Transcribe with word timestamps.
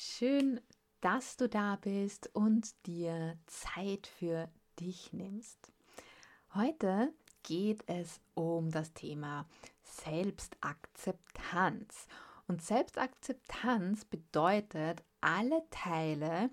Schön, 0.00 0.60
dass 1.00 1.36
du 1.36 1.48
da 1.48 1.74
bist 1.74 2.30
und 2.32 2.72
dir 2.86 3.36
Zeit 3.48 4.06
für 4.06 4.48
dich 4.78 5.12
nimmst. 5.12 5.72
Heute 6.54 7.12
geht 7.42 7.82
es 7.88 8.20
um 8.34 8.70
das 8.70 8.92
Thema 8.92 9.44
Selbstakzeptanz. 9.82 12.06
Und 12.46 12.62
Selbstakzeptanz 12.62 14.04
bedeutet, 14.04 15.02
alle 15.20 15.64
Teile 15.70 16.50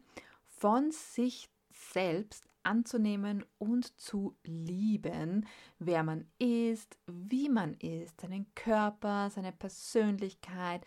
von 0.48 0.90
sich 0.90 1.48
selbst 1.94 2.48
anzunehmen 2.64 3.46
und 3.60 3.96
zu 4.00 4.36
lieben, 4.44 5.46
wer 5.78 6.02
man 6.02 6.28
ist, 6.40 6.98
wie 7.06 7.50
man 7.50 7.76
ist, 7.76 8.22
seinen 8.22 8.48
Körper, 8.56 9.30
seine 9.30 9.52
Persönlichkeit, 9.52 10.84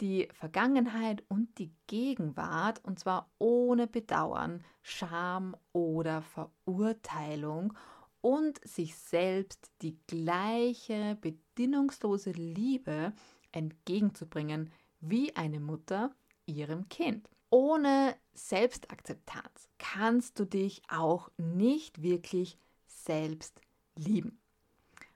die 0.00 0.28
Vergangenheit 0.32 1.24
und 1.28 1.58
die 1.58 1.72
Gegenwart, 1.86 2.84
und 2.84 2.98
zwar 2.98 3.30
ohne 3.38 3.86
Bedauern, 3.86 4.62
Scham 4.82 5.56
oder 5.72 6.22
Verurteilung 6.22 7.72
und 8.20 8.60
sich 8.66 8.96
selbst 8.96 9.70
die 9.82 9.98
gleiche 10.06 11.16
bedingungslose 11.20 12.32
Liebe 12.32 13.12
entgegenzubringen 13.52 14.72
wie 15.00 15.34
eine 15.36 15.60
Mutter 15.60 16.14
ihrem 16.46 16.88
Kind. 16.88 17.28
Ohne 17.50 18.16
Selbstakzeptanz 18.34 19.68
kannst 19.78 20.38
du 20.38 20.44
dich 20.44 20.82
auch 20.88 21.30
nicht 21.36 22.02
wirklich 22.02 22.58
selbst 22.86 23.60
lieben. 23.96 24.40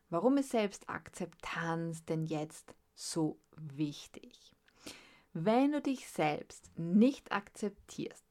Warum 0.08 0.36
ist 0.38 0.50
Selbstakzeptanz 0.50 2.04
denn 2.04 2.24
jetzt 2.24 2.74
so 2.94 3.40
wichtig? 3.56 4.49
Wenn 5.32 5.72
du 5.72 5.80
dich 5.80 6.08
selbst 6.08 6.76
nicht 6.76 7.30
akzeptierst, 7.30 8.24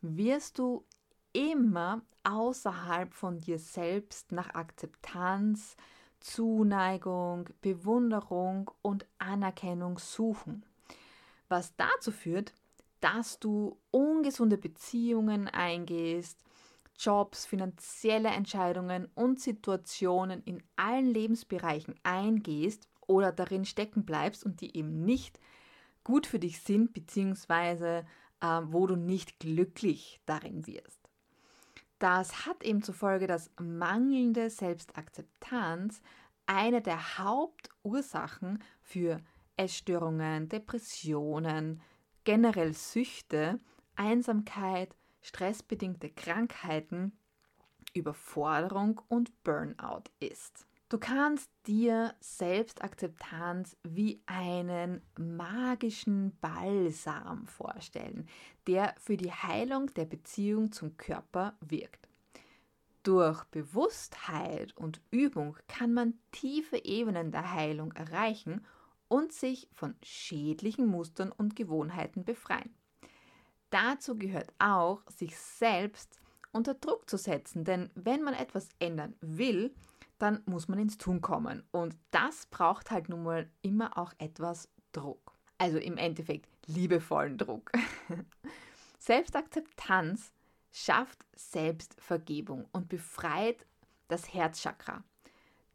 wirst 0.00 0.58
du 0.58 0.84
immer 1.32 2.00
außerhalb 2.24 3.12
von 3.12 3.38
dir 3.40 3.58
selbst 3.58 4.32
nach 4.32 4.54
Akzeptanz, 4.54 5.76
Zuneigung, 6.18 7.48
Bewunderung 7.60 8.70
und 8.82 9.06
Anerkennung 9.18 9.98
suchen. 9.98 10.64
Was 11.48 11.76
dazu 11.76 12.10
führt, 12.10 12.54
dass 13.00 13.38
du 13.38 13.78
ungesunde 13.90 14.56
Beziehungen 14.56 15.48
eingehst, 15.48 16.38
Jobs, 16.98 17.46
finanzielle 17.46 18.28
Entscheidungen 18.28 19.08
und 19.14 19.40
Situationen 19.40 20.42
in 20.44 20.62
allen 20.76 21.06
Lebensbereichen 21.06 21.94
eingehst 22.02 22.88
oder 23.06 23.32
darin 23.32 23.64
stecken 23.64 24.04
bleibst 24.04 24.44
und 24.44 24.60
die 24.60 24.76
eben 24.76 25.04
nicht 25.04 25.38
gut 26.04 26.26
für 26.26 26.38
dich 26.38 26.60
sind, 26.60 26.92
beziehungsweise 26.92 28.06
äh, 28.40 28.60
wo 28.64 28.86
du 28.86 28.96
nicht 28.96 29.38
glücklich 29.40 30.20
darin 30.26 30.66
wirst. 30.66 31.00
Das 31.98 32.46
hat 32.46 32.62
eben 32.64 32.82
zur 32.82 32.94
Folge, 32.94 33.26
dass 33.26 33.50
mangelnde 33.60 34.48
Selbstakzeptanz 34.48 36.00
eine 36.46 36.80
der 36.80 37.18
Hauptursachen 37.18 38.62
für 38.80 39.20
Essstörungen, 39.56 40.48
Depressionen, 40.48 41.82
generell 42.24 42.72
Süchte, 42.72 43.60
Einsamkeit, 43.96 44.96
stressbedingte 45.20 46.08
Krankheiten, 46.08 47.12
Überforderung 47.92 49.00
und 49.08 49.44
Burnout 49.44 50.04
ist. 50.20 50.66
Du 50.90 50.98
kannst 50.98 51.48
dir 51.68 52.16
Selbstakzeptanz 52.18 53.76
wie 53.84 54.20
einen 54.26 55.00
magischen 55.16 56.36
Balsam 56.40 57.46
vorstellen, 57.46 58.26
der 58.66 58.96
für 58.98 59.16
die 59.16 59.30
Heilung 59.30 59.86
der 59.94 60.06
Beziehung 60.06 60.72
zum 60.72 60.96
Körper 60.96 61.56
wirkt. 61.60 62.08
Durch 63.04 63.44
Bewusstheit 63.44 64.76
und 64.76 65.00
Übung 65.12 65.56
kann 65.68 65.94
man 65.94 66.14
tiefe 66.32 66.84
Ebenen 66.84 67.30
der 67.30 67.52
Heilung 67.54 67.92
erreichen 67.92 68.66
und 69.06 69.32
sich 69.32 69.68
von 69.72 69.94
schädlichen 70.02 70.86
Mustern 70.86 71.30
und 71.30 71.54
Gewohnheiten 71.54 72.24
befreien. 72.24 72.74
Dazu 73.70 74.18
gehört 74.18 74.52
auch, 74.58 75.02
sich 75.08 75.38
selbst 75.38 76.18
unter 76.50 76.74
Druck 76.74 77.08
zu 77.08 77.16
setzen, 77.16 77.62
denn 77.62 77.90
wenn 77.94 78.24
man 78.24 78.34
etwas 78.34 78.68
ändern 78.80 79.14
will, 79.20 79.72
dann 80.20 80.42
muss 80.46 80.68
man 80.68 80.78
ins 80.78 80.98
Tun 80.98 81.20
kommen. 81.20 81.62
Und 81.70 81.96
das 82.10 82.46
braucht 82.46 82.90
halt 82.90 83.08
nun 83.08 83.22
mal 83.22 83.50
immer 83.62 83.98
auch 83.98 84.12
etwas 84.18 84.68
Druck. 84.92 85.32
Also 85.58 85.78
im 85.78 85.96
Endeffekt 85.96 86.48
liebevollen 86.66 87.38
Druck. 87.38 87.72
Selbstakzeptanz 88.98 90.32
schafft 90.70 91.24
Selbstvergebung 91.34 92.68
und 92.72 92.88
befreit 92.88 93.66
das 94.08 94.32
Herzchakra. 94.32 95.04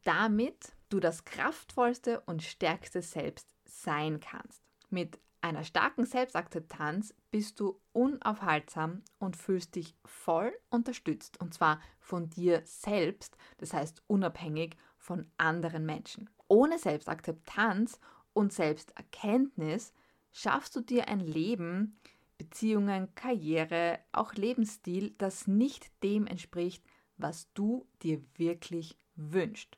Damit 0.04 0.72
du 0.88 1.00
das 1.00 1.24
kraftvollste 1.24 2.20
und 2.20 2.42
stärkste 2.42 3.02
Selbst 3.02 3.48
sein 3.64 4.20
kannst. 4.20 4.62
Mit 4.90 5.18
einer 5.40 5.64
starken 5.64 6.06
Selbstakzeptanz 6.06 7.14
bist 7.36 7.60
du 7.60 7.78
unaufhaltsam 7.92 9.02
und 9.18 9.36
fühlst 9.36 9.74
dich 9.74 9.94
voll 10.06 10.50
unterstützt 10.70 11.38
und 11.38 11.52
zwar 11.52 11.82
von 12.00 12.30
dir 12.30 12.62
selbst, 12.64 13.36
das 13.58 13.74
heißt 13.74 14.02
unabhängig 14.06 14.78
von 14.96 15.26
anderen 15.36 15.84
Menschen. 15.84 16.30
Ohne 16.48 16.78
Selbstakzeptanz 16.78 18.00
und 18.32 18.54
Selbsterkenntnis 18.54 19.92
schaffst 20.32 20.74
du 20.76 20.80
dir 20.80 21.08
ein 21.08 21.20
Leben, 21.20 22.00
Beziehungen, 22.38 23.14
Karriere, 23.14 23.98
auch 24.12 24.32
Lebensstil, 24.32 25.14
das 25.18 25.46
nicht 25.46 25.90
dem 26.02 26.26
entspricht, 26.26 26.82
was 27.18 27.52
du 27.52 27.86
dir 28.02 28.22
wirklich 28.38 28.96
wünschst. 29.14 29.76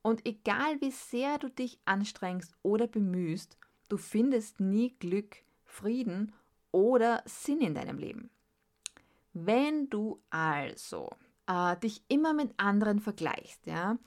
Und 0.00 0.24
egal 0.24 0.80
wie 0.80 0.92
sehr 0.92 1.36
du 1.36 1.50
dich 1.50 1.80
anstrengst 1.84 2.56
oder 2.62 2.86
bemühst, 2.86 3.58
Du 3.88 3.96
findest 3.96 4.60
nie 4.60 4.94
Glück, 4.98 5.36
Frieden 5.64 6.32
oder 6.72 7.22
Sinn 7.26 7.60
in 7.60 7.74
deinem 7.74 7.98
Leben. 7.98 8.30
Wenn 9.32 9.88
du 9.88 10.20
also 10.30 11.10
äh, 11.46 11.76
dich 11.76 12.02
immer 12.08 12.34
mit 12.34 12.52
anderen 12.56 13.00
vergleichst, 13.00 13.66
ja, 13.66 13.98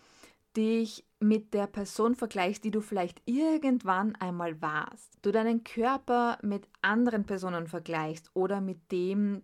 dich 0.58 1.06
mit 1.20 1.54
der 1.54 1.68
Person 1.68 2.16
vergleichst, 2.16 2.64
die 2.64 2.72
du 2.72 2.82
vielleicht 2.82 3.22
irgendwann 3.26 4.16
einmal 4.16 4.62
warst, 4.62 5.18
du 5.22 5.32
deinen 5.32 5.64
Körper 5.64 6.38
mit 6.42 6.68
anderen 6.82 7.26
Personen 7.26 7.68
vergleichst 7.68 8.32
oder 8.34 8.60
mit 8.60 8.92
dem, 8.92 9.44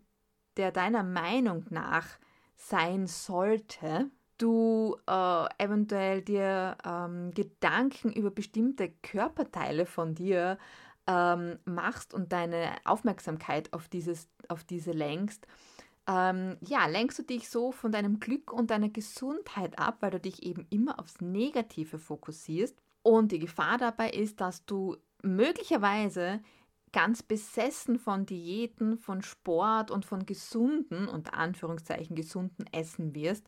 der 0.57 0.71
deiner 0.71 1.03
Meinung 1.03 1.65
nach 1.69 2.07
sein 2.55 3.07
sollte, 3.07 4.09
du 4.37 4.97
äh, 5.07 5.45
eventuell 5.57 6.21
dir 6.21 6.77
ähm, 6.85 7.31
Gedanken 7.33 8.11
über 8.11 8.31
bestimmte 8.31 8.89
Körperteile 9.01 9.85
von 9.85 10.15
dir 10.15 10.57
ähm, 11.07 11.57
machst 11.65 12.13
und 12.13 12.31
deine 12.31 12.75
Aufmerksamkeit 12.85 13.73
auf, 13.73 13.87
dieses, 13.87 14.29
auf 14.47 14.63
diese 14.63 14.91
lenkst, 14.91 15.47
ähm, 16.07 16.57
ja, 16.61 16.85
lenkst 16.85 17.19
du 17.19 17.23
dich 17.23 17.49
so 17.49 17.71
von 17.71 17.91
deinem 17.91 18.19
Glück 18.19 18.53
und 18.53 18.71
deiner 18.71 18.89
Gesundheit 18.89 19.77
ab, 19.77 19.97
weil 19.99 20.11
du 20.11 20.19
dich 20.19 20.43
eben 20.43 20.65
immer 20.69 20.99
aufs 20.99 21.19
Negative 21.19 21.99
fokussierst. 21.99 22.77
Und 23.03 23.31
die 23.31 23.39
Gefahr 23.39 23.77
dabei 23.77 24.09
ist, 24.11 24.39
dass 24.39 24.65
du 24.65 24.97
möglicherweise 25.21 26.41
ganz 26.93 27.23
besessen 27.23 27.99
von 27.99 28.25
Diäten, 28.25 28.97
von 28.97 29.21
Sport 29.21 29.91
und 29.91 30.05
von 30.05 30.25
gesunden, 30.25 31.09
unter 31.09 31.33
Anführungszeichen 31.33 32.15
gesunden 32.15 32.65
Essen 32.71 33.13
wirst 33.13 33.47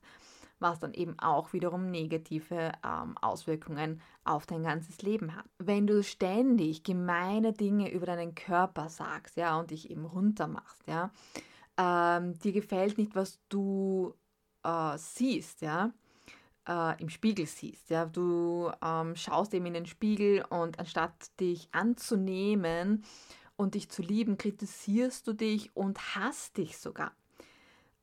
was 0.60 0.80
dann 0.80 0.94
eben 0.94 1.18
auch 1.20 1.54
wiederum 1.54 1.90
negative 1.90 2.72
ähm, 2.86 3.18
Auswirkungen 3.20 4.02
auf 4.24 4.46
dein 4.46 4.64
ganzes 4.64 5.02
Leben 5.02 5.36
hat. 5.36 5.46
Wenn 5.58 5.88
du 5.88 6.04
ständig 6.04 6.84
gemeine 6.84 7.54
Dinge 7.54 7.92
über 7.92 8.06
deinen 8.06 8.36
Körper 8.36 8.90
sagst, 8.90 9.38
ja, 9.38 9.60
und 9.60 9.72
dich 9.72 9.90
eben 9.90 10.06
runtermachst, 10.06 10.84
ja, 10.88 11.12
ähm, 11.78 12.38
dir 12.40 12.52
gefällt 12.52 12.98
nicht, 12.98 13.16
was 13.16 13.40
du 13.50 14.14
äh, 14.64 14.98
siehst, 14.98 15.62
ja, 15.62 15.92
äh, 16.68 17.02
im 17.02 17.10
Spiegel 17.10 17.46
siehst, 17.46 17.90
ja, 17.90 18.06
du 18.06 18.72
ähm, 18.84 19.16
schaust 19.16 19.54
eben 19.54 19.66
in 19.66 19.74
den 19.74 19.86
Spiegel 19.86 20.44
und 20.50 20.80
anstatt 20.80 21.40
dich 21.40 21.70
anzunehmen 21.72 23.04
und 23.56 23.76
dich 23.76 23.90
zu 23.90 24.02
lieben, 24.02 24.38
kritisierst 24.38 25.28
du 25.28 25.34
dich 25.34 25.76
und 25.76 26.16
hasst 26.16 26.58
dich 26.58 26.78
sogar. 26.78 27.12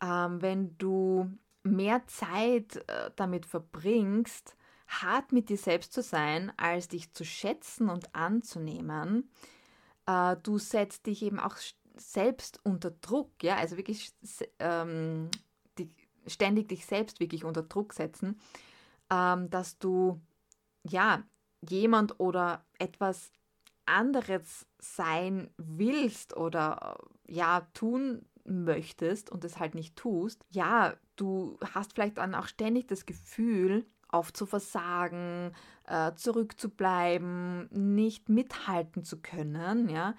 Ähm, 0.02 0.42
wenn 0.42 0.76
du 0.78 1.30
mehr 1.66 2.06
Zeit 2.06 2.76
äh, 2.88 3.10
damit 3.16 3.46
verbringst, 3.46 4.56
hart 4.86 5.32
mit 5.32 5.48
dir 5.48 5.58
selbst 5.58 5.92
zu 5.92 6.02
sein, 6.02 6.52
als 6.56 6.88
dich 6.88 7.12
zu 7.12 7.24
schätzen 7.24 7.88
und 7.88 8.14
anzunehmen. 8.14 9.30
Äh, 10.06 10.36
du 10.42 10.58
setzt 10.58 11.06
dich 11.06 11.22
eben 11.22 11.40
auch 11.40 11.56
selbst 11.96 12.60
unter 12.64 12.90
Druck, 12.90 13.42
ja, 13.42 13.56
also 13.56 13.76
wirklich 13.76 14.12
ähm, 14.58 15.30
die, 15.78 15.90
ständig 16.26 16.68
dich 16.68 16.86
selbst 16.86 17.20
wirklich 17.20 17.44
unter 17.44 17.62
Druck 17.62 17.92
setzen, 17.92 18.38
ähm, 19.10 19.50
dass 19.50 19.78
du 19.78 20.20
ja 20.82 21.24
jemand 21.68 22.20
oder 22.20 22.64
etwas 22.78 23.32
anderes 23.86 24.66
sein 24.78 25.50
willst 25.56 26.36
oder 26.36 26.98
ja 27.26 27.62
tun 27.72 28.26
möchtest 28.44 29.30
und 29.30 29.44
es 29.44 29.58
halt 29.58 29.74
nicht 29.74 29.96
tust, 29.96 30.44
ja, 30.50 30.94
du 31.16 31.58
hast 31.74 31.94
vielleicht 31.94 32.18
dann 32.18 32.34
auch 32.34 32.46
ständig 32.46 32.88
das 32.88 33.06
Gefühl, 33.06 33.86
oft 34.10 34.36
zu 34.36 34.46
versagen, 34.46 35.52
äh, 35.86 36.14
zurückzubleiben, 36.14 37.68
nicht 37.70 38.28
mithalten 38.28 39.04
zu 39.04 39.20
können, 39.20 39.88
ja. 39.88 40.14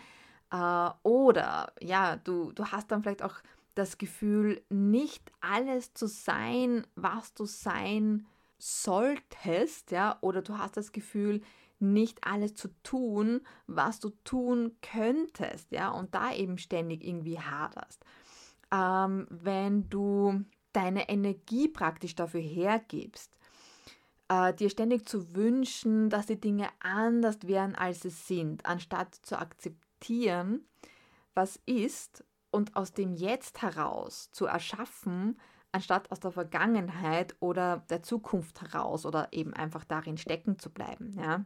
Äh, 0.52 1.08
oder 1.08 1.74
ja, 1.82 2.18
du, 2.18 2.52
du 2.52 2.66
hast 2.66 2.92
dann 2.92 3.04
vielleicht 3.04 3.24
auch 3.24 3.36
das 3.76 3.98
Gefühl, 3.98 4.62
nicht 4.70 5.32
alles 5.40 5.94
zu 5.94 6.08
sein, 6.08 6.86
was 6.96 7.34
du 7.34 7.46
sein 7.46 8.26
solltest, 8.58 9.92
ja, 9.92 10.18
oder 10.22 10.42
du 10.42 10.58
hast 10.58 10.78
das 10.78 10.92
Gefühl, 10.92 11.42
nicht 11.80 12.26
alles 12.26 12.56
zu 12.56 12.70
tun, 12.82 13.42
was 13.68 14.00
du 14.00 14.10
tun 14.24 14.76
könntest, 14.82 15.72
ja, 15.72 15.90
und 15.90 16.16
da 16.16 16.34
eben 16.34 16.58
ständig 16.58 17.06
irgendwie 17.06 17.40
haderst. 17.40 18.04
Ähm, 18.72 19.28
wenn 19.30 19.90
du 19.90 20.44
deine 20.74 21.10
Energie 21.10 21.68
praktisch 21.68 22.16
dafür 22.16 22.42
hergibst, 22.42 23.38
äh, 24.30 24.54
dir 24.54 24.70
ständig 24.70 25.08
zu 25.08 25.36
wünschen, 25.36 26.10
dass 26.10 26.28
die 26.28 26.40
Dinge 26.40 26.70
anders 26.80 27.40
wären, 27.44 27.76
als 27.76 28.02
sie 28.02 28.10
sind, 28.10 28.66
anstatt 28.66 29.16
zu 29.16 29.40
akzeptieren, 29.40 30.66
was 31.34 31.60
ist 31.66 32.24
und 32.52 32.76
aus 32.76 32.94
dem 32.94 33.14
Jetzt 33.14 33.62
heraus 33.62 34.32
zu 34.32 34.46
erschaffen, 34.46 35.40
anstatt 35.72 36.12
aus 36.12 36.20
der 36.20 36.32
Vergangenheit 36.32 37.36
oder 37.40 37.86
der 37.90 38.02
Zukunft 38.02 38.62
heraus 38.62 39.06
oder 39.06 39.30
eben 39.32 39.54
einfach 39.54 39.84
darin 39.84 40.18
stecken 40.18 40.58
zu 40.58 40.72
bleiben. 40.72 41.14
Ja? 41.14 41.46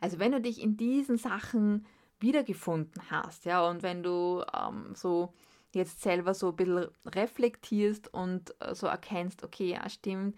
Also 0.00 0.18
wenn 0.18 0.32
du 0.32 0.40
dich 0.40 0.60
in 0.60 0.76
diesen 0.76 1.16
Sachen 1.16 1.86
wiedergefunden 2.18 3.10
hast, 3.10 3.44
ja, 3.44 3.68
und 3.68 3.82
wenn 3.82 4.02
du 4.02 4.44
ähm, 4.56 4.94
so 4.94 5.32
jetzt 5.74 6.02
selber 6.02 6.34
so 6.34 6.50
ein 6.50 6.56
bisschen 6.56 6.88
reflektierst 7.06 8.12
und 8.12 8.54
äh, 8.60 8.74
so 8.74 8.86
erkennst, 8.86 9.44
okay, 9.44 9.70
ja, 9.70 9.88
stimmt, 9.88 10.36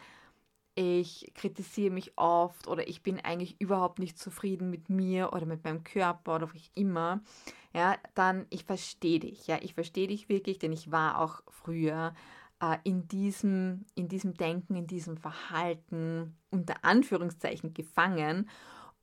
ich 0.75 1.33
kritisiere 1.35 1.93
mich 1.93 2.13
oft 2.17 2.67
oder 2.67 2.89
ich 2.89 3.03
bin 3.03 3.21
eigentlich 3.21 3.61
überhaupt 3.61 3.99
nicht 3.99 4.19
zufrieden 4.19 4.71
mit 4.71 4.89
mir 4.89 5.33
oder 5.33 5.47
mit 5.47 5.63
meinem 5.65 5.85
Körper 5.85 6.37
oder 6.37 6.53
wie 6.53 6.63
immer, 6.75 7.23
ja, 7.73 7.97
dann 8.15 8.47
ich 8.51 8.65
verstehe 8.65 9.21
dich, 9.21 9.47
ja, 9.47 9.59
ich 9.63 9.75
verstehe 9.75 10.09
dich 10.09 10.29
wirklich, 10.29 10.59
denn 10.59 10.73
ich 10.73 10.91
war 10.91 11.21
auch 11.21 11.43
früher 11.49 12.15
äh, 12.61 12.79
in, 12.85 13.07
diesem, 13.09 13.87
in 13.95 14.09
diesem 14.09 14.35
Denken, 14.35 14.75
in 14.75 14.87
diesem 14.87 15.17
Verhalten 15.17 16.37
unter 16.51 16.85
Anführungszeichen 16.85 17.75
gefangen 17.75 18.49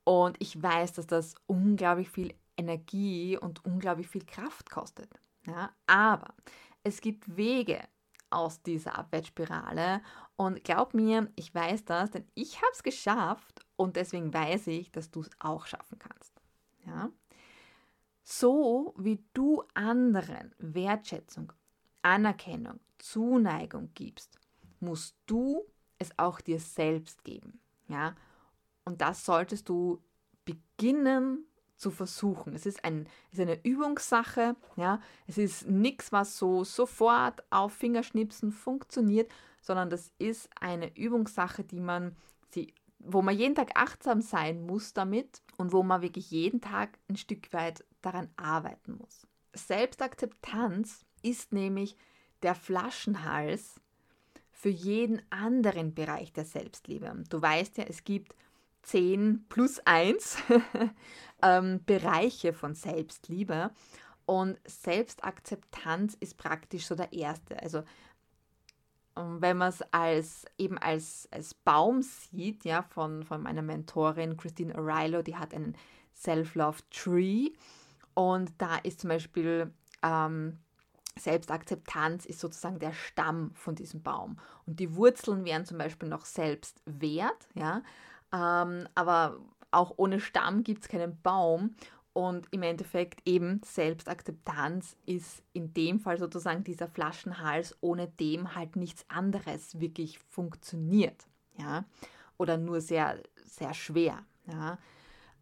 und 0.03 0.37
ich 0.39 0.61
weiß, 0.61 0.93
dass 0.93 1.07
das 1.07 1.35
unglaublich 1.47 2.09
viel 2.09 2.33
Energie 2.57 3.37
und 3.37 3.63
unglaublich 3.65 4.07
viel 4.07 4.25
Kraft 4.25 4.69
kostet. 4.69 5.09
Ja, 5.45 5.71
aber 5.87 6.33
es 6.83 7.01
gibt 7.01 7.35
Wege 7.35 7.81
aus 8.29 8.61
dieser 8.61 8.97
Abwärtsspirale 8.97 10.01
und 10.37 10.63
glaub 10.63 10.93
mir, 10.93 11.31
ich 11.35 11.53
weiß 11.53 11.85
das, 11.85 12.11
denn 12.11 12.25
ich 12.33 12.57
habe 12.57 12.71
es 12.73 12.83
geschafft 12.83 13.65
und 13.75 13.95
deswegen 13.95 14.33
weiß 14.33 14.67
ich, 14.67 14.91
dass 14.91 15.11
du 15.11 15.21
es 15.21 15.29
auch 15.39 15.65
schaffen 15.65 15.99
kannst. 15.99 16.41
Ja? 16.85 17.11
So 18.23 18.93
wie 18.97 19.23
du 19.33 19.63
anderen 19.73 20.55
Wertschätzung, 20.57 21.51
Anerkennung, 22.01 22.79
Zuneigung 22.99 23.91
gibst, 23.93 24.39
musst 24.79 25.15
du 25.25 25.65
es 25.97 26.17
auch 26.17 26.39
dir 26.41 26.59
selbst 26.59 27.23
geben. 27.23 27.59
Ja? 27.87 28.15
Und 28.85 29.01
das 29.01 29.25
solltest 29.25 29.69
du 29.69 30.01
beginnen 30.45 31.45
zu 31.81 31.89
versuchen. 31.89 32.53
Es 32.53 32.65
ist, 32.65 32.85
ein, 32.85 33.07
ist 33.31 33.41
eine 33.41 33.59
Übungssache, 33.65 34.55
ja. 34.75 35.01
Es 35.27 35.37
ist 35.37 35.67
nichts, 35.67 36.11
was 36.11 36.37
so 36.37 36.63
sofort 36.63 37.43
auf 37.49 37.73
Fingerschnipsen 37.73 38.51
funktioniert, 38.51 39.29
sondern 39.61 39.89
das 39.89 40.11
ist 40.19 40.49
eine 40.59 40.95
Übungssache, 40.95 41.63
die 41.63 41.79
man, 41.79 42.15
sie, 42.49 42.73
wo 42.99 43.21
man 43.23 43.35
jeden 43.35 43.55
Tag 43.55 43.71
achtsam 43.73 44.21
sein 44.21 44.61
muss 44.61 44.93
damit 44.93 45.41
und 45.57 45.73
wo 45.73 45.81
man 45.81 46.03
wirklich 46.03 46.29
jeden 46.29 46.61
Tag 46.61 46.99
ein 47.09 47.17
Stück 47.17 47.51
weit 47.51 47.83
daran 48.01 48.29
arbeiten 48.37 48.97
muss. 48.97 49.27
Selbstakzeptanz 49.53 51.03
ist 51.23 51.51
nämlich 51.51 51.97
der 52.43 52.55
Flaschenhals 52.55 53.81
für 54.51 54.69
jeden 54.69 55.21
anderen 55.31 55.95
Bereich 55.95 56.31
der 56.31 56.45
Selbstliebe. 56.45 57.23
Du 57.29 57.41
weißt 57.41 57.79
ja, 57.79 57.85
es 57.85 58.03
gibt 58.03 58.35
10 58.83 59.45
plus 59.49 59.79
1 59.85 60.37
ähm, 61.41 61.81
Bereiche 61.85 62.53
von 62.53 62.75
Selbstliebe. 62.75 63.71
Und 64.25 64.59
Selbstakzeptanz 64.65 66.15
ist 66.19 66.37
praktisch 66.37 66.85
so 66.85 66.95
der 66.95 67.11
erste. 67.11 67.61
Also 67.61 67.83
ähm, 69.17 69.41
wenn 69.41 69.57
man 69.57 69.69
es 69.69 69.81
als 69.91 70.45
eben 70.57 70.77
als, 70.77 71.27
als 71.31 71.53
Baum 71.53 72.01
sieht, 72.01 72.63
ja, 72.63 72.81
von, 72.81 73.23
von 73.23 73.41
meiner 73.41 73.61
Mentorin 73.61 74.37
Christine 74.37 74.73
O'Reilly, 74.75 75.23
die 75.23 75.35
hat 75.35 75.53
einen 75.53 75.75
Self-Love 76.15 76.79
Tree. 76.91 77.49
Und 78.13 78.51
da 78.57 78.77
ist 78.77 79.01
zum 79.01 79.09
Beispiel 79.09 79.73
ähm, 80.03 80.59
Selbstakzeptanz 81.17 82.25
ist 82.25 82.39
sozusagen 82.39 82.79
der 82.79 82.93
Stamm 82.93 83.51
von 83.53 83.75
diesem 83.75 84.01
Baum. 84.01 84.37
Und 84.65 84.79
die 84.79 84.95
Wurzeln 84.95 85.45
wären 85.45 85.65
zum 85.65 85.77
Beispiel 85.77 86.09
noch 86.09 86.25
Selbstwert, 86.25 87.49
ja. 87.53 87.83
Ähm, 88.31 88.87
aber 88.95 89.37
auch 89.71 89.93
ohne 89.97 90.19
Stamm 90.19 90.63
gibt 90.63 90.83
es 90.83 90.89
keinen 90.89 91.19
Baum. 91.21 91.75
Und 92.13 92.47
im 92.51 92.61
Endeffekt 92.61 93.25
eben 93.25 93.61
Selbstakzeptanz 93.63 94.97
ist 95.05 95.43
in 95.53 95.73
dem 95.73 96.01
Fall 96.01 96.17
sozusagen 96.17 96.65
dieser 96.65 96.89
Flaschenhals, 96.89 97.77
ohne 97.79 98.09
dem 98.09 98.53
halt 98.53 98.75
nichts 98.75 99.05
anderes 99.07 99.79
wirklich 99.79 100.19
funktioniert. 100.19 101.25
Ja? 101.57 101.85
Oder 102.37 102.57
nur 102.57 102.81
sehr, 102.81 103.21
sehr 103.45 103.73
schwer. 103.73 104.19
Ja? 104.45 104.77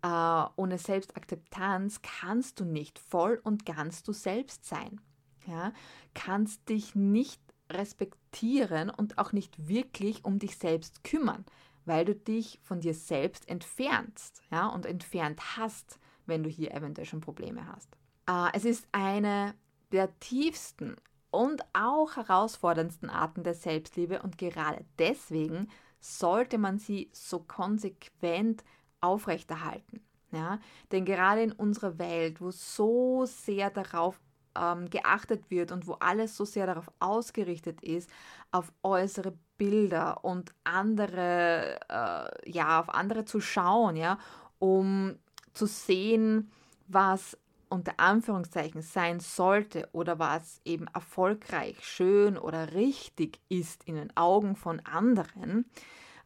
Äh, 0.03 0.49
ohne 0.57 0.77
Selbstakzeptanz 0.77 2.03
kannst 2.03 2.59
du 2.59 2.65
nicht 2.65 2.99
voll 2.99 3.41
und 3.43 3.65
ganz 3.65 4.03
du 4.03 4.13
selbst 4.13 4.65
sein. 4.65 5.01
Ja? 5.47 5.73
Kannst 6.13 6.69
dich 6.69 6.93
nicht 6.93 7.41
respektieren 7.71 8.91
und 8.91 9.17
auch 9.17 9.31
nicht 9.31 9.67
wirklich 9.67 10.23
um 10.23 10.37
dich 10.37 10.55
selbst 10.57 11.03
kümmern 11.03 11.45
weil 11.89 12.05
du 12.05 12.13
dich 12.13 12.59
von 12.61 12.79
dir 12.79 12.93
selbst 12.93 13.49
entfernst 13.49 14.43
ja, 14.51 14.67
und 14.67 14.85
entfernt 14.85 15.57
hast, 15.57 15.99
wenn 16.27 16.43
du 16.43 16.49
hier 16.49 16.71
eventuell 16.71 17.07
schon 17.07 17.19
Probleme 17.19 17.65
hast. 17.65 17.97
Äh, 18.29 18.55
es 18.55 18.63
ist 18.63 18.87
eine 18.91 19.55
der 19.91 20.17
tiefsten 20.19 20.95
und 21.31 21.63
auch 21.73 22.15
herausforderndsten 22.15 23.09
Arten 23.09 23.43
der 23.43 23.55
Selbstliebe 23.55 24.21
und 24.21 24.37
gerade 24.37 24.85
deswegen 24.99 25.67
sollte 25.99 26.59
man 26.59 26.77
sie 26.77 27.09
so 27.11 27.39
konsequent 27.39 28.63
aufrechterhalten. 29.01 30.05
Ja? 30.31 30.59
Denn 30.91 31.05
gerade 31.05 31.41
in 31.41 31.51
unserer 31.51 31.97
Welt, 31.97 32.39
wo 32.39 32.51
so 32.51 33.25
sehr 33.25 33.71
darauf 33.71 34.21
ähm, 34.55 34.91
geachtet 34.91 35.49
wird 35.49 35.71
und 35.71 35.87
wo 35.87 35.93
alles 35.93 36.37
so 36.37 36.45
sehr 36.45 36.67
darauf 36.67 36.91
ausgerichtet 36.99 37.81
ist, 37.81 38.11
auf 38.51 38.71
äußere 38.83 39.33
Bilder 39.59 40.23
und 40.23 40.55
andere, 40.63 41.79
äh, 41.87 42.49
ja, 42.51 42.79
auf 42.79 42.89
andere 42.89 43.25
zu 43.25 43.39
schauen, 43.39 43.95
ja, 43.95 44.17
um 44.57 45.19
zu 45.53 45.67
sehen, 45.67 46.49
was 46.87 47.37
unter 47.69 47.93
Anführungszeichen 47.97 48.81
sein 48.81 49.19
sollte 49.19 49.87
oder 49.91 50.17
was 50.17 50.61
eben 50.65 50.87
erfolgreich, 50.87 51.77
schön 51.81 52.37
oder 52.37 52.73
richtig 52.73 53.39
ist 53.47 53.83
in 53.83 53.95
den 53.95 54.15
Augen 54.17 54.55
von 54.55 54.79
anderen, 54.85 55.65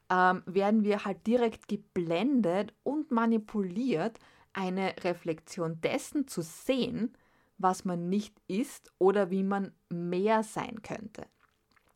ähm, 0.10 0.44
werden 0.46 0.84
wir 0.86 1.04
halt 1.04 1.28
direkt 1.28 1.68
geblendet 1.68 2.74
und 2.84 3.12
manipuliert, 3.12 4.20
eine 4.54 4.94
Reflexion 5.04 5.82
dessen 5.82 6.28
zu 6.28 6.42
sehen, 6.44 7.18
was 7.58 7.86
man 7.86 8.08
nicht 8.10 8.40
ist 8.48 8.94
oder 9.00 9.32
wie 9.32 9.44
man 9.44 9.74
mehr 9.90 10.44
sein 10.44 10.82
könnte. 10.84 11.26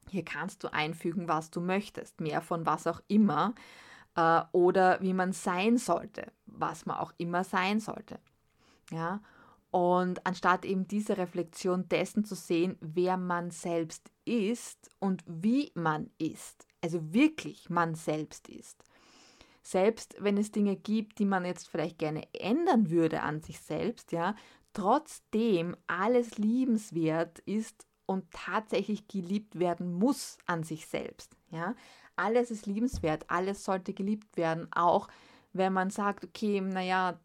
Hier 0.09 0.23
kannst 0.23 0.63
du 0.63 0.73
einfügen, 0.73 1.27
was 1.27 1.51
du 1.51 1.61
möchtest, 1.61 2.21
mehr 2.21 2.41
von 2.41 2.65
was 2.65 2.87
auch 2.87 3.01
immer 3.07 3.53
äh, 4.15 4.41
oder 4.51 5.01
wie 5.01 5.13
man 5.13 5.33
sein 5.33 5.77
sollte, 5.77 6.31
was 6.45 6.85
man 6.85 6.97
auch 6.97 7.13
immer 7.17 7.43
sein 7.43 7.79
sollte. 7.79 8.19
Ja, 8.91 9.21
und 9.69 10.25
anstatt 10.25 10.65
eben 10.65 10.87
diese 10.87 11.17
Reflexion 11.17 11.89
dessen 11.89 12.23
zu 12.23 12.35
sehen, 12.35 12.77
wer 12.79 13.17
man 13.17 13.51
selbst 13.51 14.11
ist 14.25 14.89
und 14.99 15.23
wie 15.27 15.71
man 15.75 16.09
ist, 16.17 16.65
also 16.81 17.13
wirklich 17.13 17.69
man 17.69 17.95
selbst 17.95 18.47
ist. 18.47 18.83
Selbst 19.61 20.15
wenn 20.19 20.37
es 20.37 20.51
Dinge 20.51 20.77
gibt, 20.77 21.19
die 21.19 21.25
man 21.25 21.43
jetzt 21.43 21.67
vielleicht 21.67 21.99
gerne 21.99 22.23
ändern 22.33 22.89
würde 22.89 23.21
an 23.21 23.41
sich 23.41 23.59
selbst, 23.59 24.13
ja, 24.13 24.35
trotzdem 24.71 25.75
alles 25.87 26.37
liebenswert 26.37 27.39
ist 27.39 27.85
und 28.07 28.31
tatsächlich 28.31 29.07
geliebt 29.07 29.59
werden 29.59 29.93
muss 29.93 30.39
an 30.47 30.63
sich 30.63 30.87
selbst. 30.87 31.35
Ja? 31.51 31.75
Alles 32.15 32.49
ist 32.49 32.65
liebenswert, 32.65 33.29
alles 33.29 33.63
sollte 33.63 33.93
geliebt 33.93 34.35
werden, 34.37 34.67
auch 34.71 35.07
wenn 35.53 35.73
man 35.73 35.91
sagt, 35.91 36.23
okay, 36.23 36.61
naja, 36.61 37.19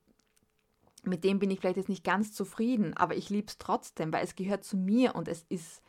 mit 1.04 1.24
dem 1.24 1.38
bin 1.38 1.50
ich 1.50 1.60
vielleicht 1.60 1.78
jetzt 1.78 1.88
nicht 1.88 2.04
ganz 2.04 2.32
zufrieden, 2.32 2.94
aber 2.96 3.16
ich 3.16 3.30
liebe 3.30 3.48
es 3.48 3.58
trotzdem, 3.58 4.12
weil 4.12 4.24
es 4.24 4.36
gehört 4.36 4.64
zu 4.64 4.76
mir 4.76 5.14
und 5.14 5.28
es 5.28 5.44
ist, 5.48 5.82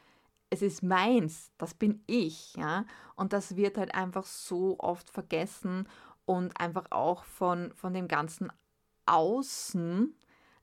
es 0.50 0.62
ist 0.62 0.84
meins, 0.84 1.52
das 1.58 1.74
bin 1.74 2.04
ich, 2.08 2.56
ja. 2.56 2.86
Und 3.16 3.34
das 3.34 3.56
wird 3.56 3.78
halt 3.78 3.94
einfach 3.94 4.26
so 4.26 4.80
oft 4.80 5.10
vergessen 5.10 5.88
und 6.26 6.60
einfach 6.60 6.86
auch 6.92 7.24
von, 7.26 7.74
von 7.74 7.94
dem 7.94 8.08
ganzen 8.08 8.52
Außen 9.06 10.16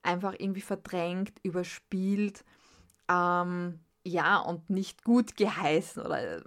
einfach 0.02 0.34
irgendwie 0.38 0.62
verdrängt, 0.62 1.38
überspielt, 1.42 2.44
ähm, 3.08 3.80
ja, 4.04 4.38
und 4.38 4.70
nicht 4.70 5.04
gut 5.04 5.36
geheißen 5.36 6.02
oder 6.02 6.38
äh, 6.38 6.42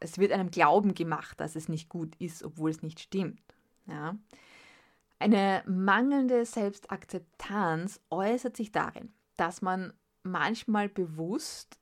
es 0.00 0.18
wird 0.18 0.32
einem 0.32 0.50
Glauben 0.50 0.94
gemacht, 0.94 1.40
dass 1.40 1.56
es 1.56 1.68
nicht 1.68 1.88
gut 1.88 2.14
ist, 2.16 2.42
obwohl 2.42 2.70
es 2.70 2.82
nicht 2.82 3.00
stimmt. 3.00 3.42
Ja. 3.86 4.16
Eine 5.18 5.62
mangelnde 5.66 6.44
Selbstakzeptanz 6.44 8.00
äußert 8.10 8.56
sich 8.56 8.70
darin, 8.70 9.12
dass 9.36 9.62
man 9.62 9.92
manchmal 10.22 10.88
bewusst, 10.88 11.78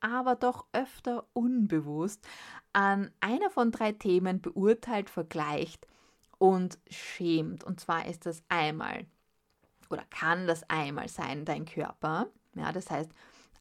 aber 0.00 0.34
doch 0.34 0.66
öfter 0.72 1.26
unbewusst 1.32 2.26
an 2.72 3.10
einer 3.20 3.50
von 3.50 3.70
drei 3.70 3.92
Themen 3.92 4.40
beurteilt, 4.40 5.10
vergleicht 5.10 5.86
und 6.38 6.78
schämt. 6.88 7.62
Und 7.62 7.80
zwar 7.80 8.06
ist 8.06 8.26
das 8.26 8.42
einmal 8.48 9.06
oder 9.90 10.04
kann 10.10 10.46
das 10.46 10.68
einmal 10.70 11.08
sein, 11.08 11.44
dein 11.44 11.66
Körper. 11.66 12.28
Ja, 12.54 12.72
das 12.72 12.90
heißt 12.90 13.10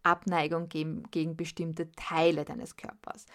Abneigung 0.04 0.70
gegen, 0.70 1.04
gegen 1.12 1.36
bestimmte 1.36 1.92
Teile 1.92 2.46
deines 2.46 2.76
Körpers. 2.76 3.26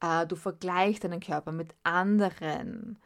Äh, 0.00 0.26
du 0.26 0.36
vergleichst 0.36 1.04
deinen 1.04 1.20
Körper 1.20 1.52
mit 1.52 1.74
anderen 1.82 2.98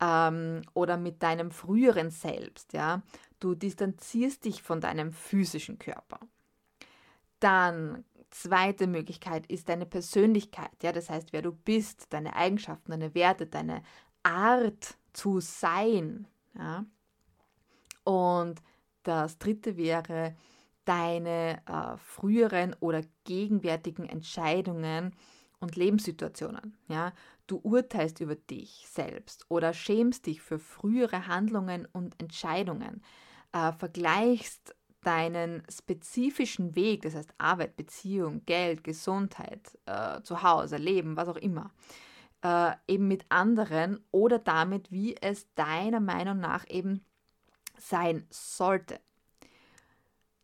ähm, 0.00 0.62
oder 0.74 0.96
mit 0.96 1.22
deinem 1.22 1.50
früheren 1.50 2.10
Selbst. 2.10 2.72
Ja? 2.72 3.02
Du 3.40 3.54
distanzierst 3.54 4.44
dich 4.44 4.62
von 4.62 4.80
deinem 4.80 5.12
physischen 5.12 5.78
Körper. 5.78 6.20
Dann 7.40 8.04
zweite 8.30 8.86
Möglichkeit 8.86 9.46
ist 9.46 9.68
deine 9.68 9.86
Persönlichkeit, 9.86 10.70
ja, 10.82 10.92
das 10.92 11.08
heißt, 11.08 11.32
wer 11.32 11.42
du 11.42 11.52
bist, 11.52 12.12
deine 12.12 12.36
Eigenschaften, 12.36 12.90
deine 12.90 13.14
Werte, 13.14 13.46
deine 13.46 13.82
Art 14.22 14.96
zu 15.12 15.40
sein, 15.40 16.26
ja. 16.58 16.84
Und 18.04 18.62
das 19.02 19.38
dritte 19.38 19.76
wäre 19.76 20.36
deine 20.86 21.60
äh, 21.66 21.98
früheren 21.98 22.74
oder 22.80 23.02
gegenwärtigen 23.24 24.08
Entscheidungen 24.08 25.14
und 25.60 25.76
Lebenssituationen. 25.76 26.76
Ja? 26.88 27.12
Du 27.46 27.58
urteilst 27.58 28.20
über 28.20 28.36
dich 28.36 28.86
selbst 28.88 29.44
oder 29.48 29.74
schämst 29.74 30.26
dich 30.26 30.40
für 30.40 30.58
frühere 30.58 31.26
Handlungen 31.26 31.86
und 31.92 32.20
Entscheidungen, 32.20 33.02
äh, 33.52 33.72
vergleichst 33.72 34.74
deinen 35.02 35.62
spezifischen 35.70 36.74
Weg, 36.74 37.02
das 37.02 37.14
heißt 37.14 37.34
Arbeit, 37.38 37.76
Beziehung, 37.76 38.44
Geld, 38.44 38.82
Gesundheit, 38.82 39.78
äh, 39.86 40.20
Zuhause, 40.22 40.78
Leben, 40.78 41.16
was 41.16 41.28
auch 41.28 41.36
immer, 41.36 41.70
äh, 42.42 42.72
eben 42.88 43.06
mit 43.06 43.24
anderen 43.28 44.00
oder 44.10 44.38
damit, 44.38 44.90
wie 44.90 45.16
es 45.16 45.52
deiner 45.54 46.00
Meinung 46.00 46.40
nach 46.40 46.64
eben 46.68 47.04
sein 47.78 48.26
sollte. 48.30 48.98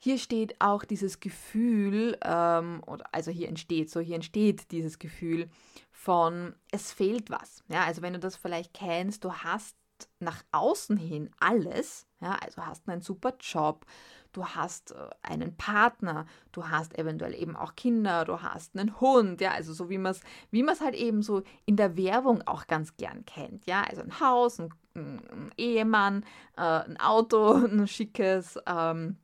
Hier 0.04 0.18
steht 0.18 0.61
auch 0.61 0.85
dieses 0.85 1.21
Gefühl, 1.21 2.18
ähm, 2.25 2.82
also 3.12 3.30
hier 3.30 3.49
entsteht 3.49 3.88
so, 3.88 4.00
hier 4.00 4.16
entsteht 4.16 4.73
dieses 4.73 4.99
Gefühl 4.99 5.49
von, 5.92 6.56
es 6.73 6.90
fehlt 6.90 7.30
was. 7.30 7.62
Ja, 7.68 7.85
also 7.85 8.02
wenn 8.02 8.12
du 8.12 8.18
das 8.18 8.35
vielleicht 8.35 8.75
kennst, 8.75 9.23
du 9.23 9.32
hast 9.32 9.76
nach 10.18 10.42
außen 10.50 10.97
hin 10.97 11.30
alles, 11.38 12.09
ja, 12.21 12.37
also 12.42 12.66
hast 12.66 12.88
einen 12.88 13.00
super 13.00 13.35
Job, 13.38 13.87
du 14.32 14.44
hast 14.44 14.90
äh, 14.90 15.09
einen 15.23 15.56
Partner, 15.56 16.26
du 16.50 16.68
hast 16.68 16.99
eventuell 16.99 17.37
eben 17.40 17.54
auch 17.54 17.76
Kinder, 17.76 18.25
du 18.25 18.42
hast 18.42 18.76
einen 18.76 19.00
Hund, 19.00 19.40
ja, 19.40 19.52
also 19.52 19.73
so 19.73 19.88
wie 19.88 19.99
man 19.99 20.11
es 20.11 20.21
wie 20.50 20.66
halt 20.66 20.97
eben 20.97 21.23
so 21.23 21.44
in 21.64 21.76
der 21.76 21.97
Werbung 21.97 22.42
auch 22.49 22.66
ganz 22.66 22.97
gern 22.97 23.25
kennt, 23.25 23.66
ja, 23.66 23.85
also 23.85 24.02
ein 24.02 24.18
Haus, 24.18 24.59
ein, 24.59 24.71
ein 24.97 25.52
Ehemann, 25.56 26.25
äh, 26.56 26.62
ein 26.62 26.99
Auto, 26.99 27.52
ein 27.64 27.87
schickes, 27.87 28.59
ähm, 28.66 29.18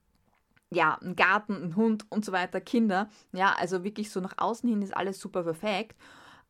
ja, 0.70 0.98
ein 1.00 1.16
Garten, 1.16 1.54
ein 1.54 1.76
Hund 1.76 2.04
und 2.10 2.24
so 2.24 2.32
weiter, 2.32 2.60
Kinder. 2.60 3.08
Ja, 3.32 3.54
also 3.58 3.84
wirklich 3.84 4.10
so 4.10 4.20
nach 4.20 4.34
außen 4.36 4.68
hin 4.68 4.82
ist 4.82 4.96
alles 4.96 5.18
super 5.20 5.42
perfekt. 5.42 5.96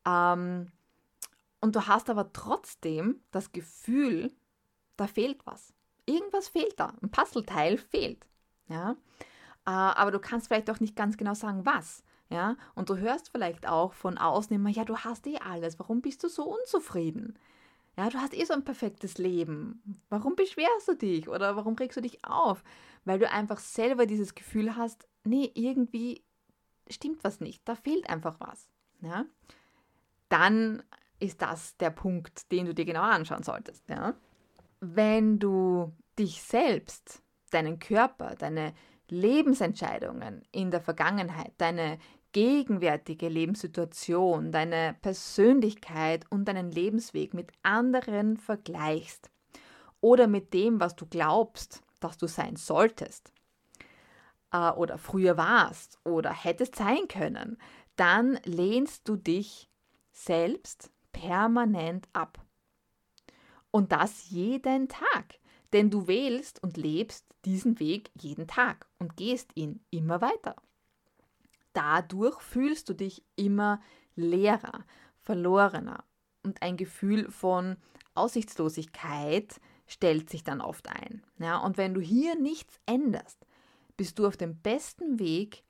Ähm, 0.06 0.72
und 1.60 1.76
du 1.76 1.86
hast 1.86 2.10
aber 2.10 2.32
trotzdem 2.32 3.20
das 3.30 3.52
Gefühl, 3.52 4.32
da 4.96 5.06
fehlt 5.06 5.44
was. 5.44 5.72
Irgendwas 6.06 6.48
fehlt 6.48 6.78
da. 6.78 6.94
Ein 7.02 7.10
Puzzleteil 7.10 7.78
fehlt. 7.78 8.26
Ja. 8.68 8.92
Äh, 9.66 9.70
aber 9.70 10.10
du 10.10 10.18
kannst 10.18 10.48
vielleicht 10.48 10.70
auch 10.70 10.80
nicht 10.80 10.96
ganz 10.96 11.16
genau 11.16 11.34
sagen, 11.34 11.64
was. 11.66 12.02
Ja. 12.30 12.56
Und 12.74 12.90
du 12.90 12.96
hörst 12.96 13.30
vielleicht 13.30 13.68
auch 13.68 13.92
von 13.92 14.18
außen 14.18 14.54
immer, 14.54 14.70
ja, 14.70 14.84
du 14.84 14.98
hast 14.98 15.26
eh 15.26 15.38
alles. 15.38 15.78
Warum 15.78 16.00
bist 16.00 16.22
du 16.24 16.28
so 16.28 16.44
unzufrieden? 16.44 17.38
Ja, 17.96 18.08
du 18.10 18.18
hast 18.18 18.32
eh 18.32 18.44
so 18.44 18.54
ein 18.54 18.64
perfektes 18.64 19.18
Leben. 19.18 19.82
Warum 20.08 20.36
beschwerst 20.36 20.86
du 20.86 20.94
dich 20.94 21.28
oder 21.28 21.56
warum 21.56 21.74
regst 21.74 21.96
du 21.96 22.00
dich 22.00 22.24
auf? 22.24 22.62
Weil 23.08 23.18
du 23.18 23.30
einfach 23.30 23.58
selber 23.58 24.04
dieses 24.04 24.34
Gefühl 24.34 24.76
hast, 24.76 25.08
nee, 25.24 25.50
irgendwie 25.54 26.22
stimmt 26.90 27.24
was 27.24 27.40
nicht, 27.40 27.66
da 27.66 27.74
fehlt 27.74 28.06
einfach 28.10 28.38
was. 28.38 28.68
Ja? 29.00 29.24
Dann 30.28 30.82
ist 31.18 31.40
das 31.40 31.78
der 31.78 31.88
Punkt, 31.88 32.52
den 32.52 32.66
du 32.66 32.74
dir 32.74 32.84
genauer 32.84 33.10
anschauen 33.10 33.42
solltest. 33.42 33.88
Ja? 33.88 34.12
Wenn 34.80 35.38
du 35.38 35.90
dich 36.18 36.42
selbst, 36.42 37.22
deinen 37.50 37.78
Körper, 37.78 38.34
deine 38.34 38.74
Lebensentscheidungen 39.08 40.42
in 40.52 40.70
der 40.70 40.82
Vergangenheit, 40.82 41.52
deine 41.56 41.98
gegenwärtige 42.32 43.30
Lebenssituation, 43.30 44.52
deine 44.52 44.94
Persönlichkeit 45.00 46.26
und 46.28 46.44
deinen 46.46 46.70
Lebensweg 46.70 47.32
mit 47.32 47.52
anderen 47.62 48.36
vergleichst 48.36 49.30
oder 50.02 50.26
mit 50.26 50.52
dem, 50.52 50.78
was 50.78 50.94
du 50.94 51.06
glaubst, 51.06 51.82
dass 52.00 52.18
du 52.18 52.26
sein 52.26 52.56
solltest 52.56 53.32
äh, 54.52 54.70
oder 54.70 54.98
früher 54.98 55.36
warst 55.36 55.98
oder 56.04 56.32
hättest 56.32 56.76
sein 56.76 57.08
können, 57.08 57.58
dann 57.96 58.38
lehnst 58.44 59.08
du 59.08 59.16
dich 59.16 59.68
selbst 60.12 60.90
permanent 61.12 62.08
ab. 62.12 62.44
Und 63.70 63.92
das 63.92 64.30
jeden 64.30 64.88
Tag. 64.88 65.38
Denn 65.74 65.90
du 65.90 66.06
wählst 66.06 66.62
und 66.62 66.78
lebst 66.78 67.26
diesen 67.44 67.78
Weg 67.78 68.10
jeden 68.14 68.46
Tag 68.46 68.86
und 68.98 69.16
gehst 69.16 69.50
ihn 69.54 69.84
immer 69.90 70.22
weiter 70.22 70.56
dadurch 71.78 72.40
fühlst 72.40 72.88
du 72.88 72.94
dich 72.94 73.22
immer 73.36 73.80
leerer, 74.16 74.84
verlorener 75.20 76.02
und 76.42 76.60
ein 76.60 76.76
Gefühl 76.76 77.30
von 77.30 77.76
Aussichtslosigkeit 78.14 79.60
stellt 79.88 80.30
sich 80.30 80.44
dann 80.44 80.60
oft 80.60 80.88
ein. 80.88 81.24
Ja, 81.38 81.58
und 81.58 81.76
wenn 81.76 81.94
du 81.94 82.00
hier 82.00 82.36
nichts 82.36 82.78
änderst, 82.86 83.44
bist 83.96 84.18
du 84.18 84.26
auf 84.26 84.36
dem 84.36 84.60
besten 84.60 85.18
Weg 85.18 85.64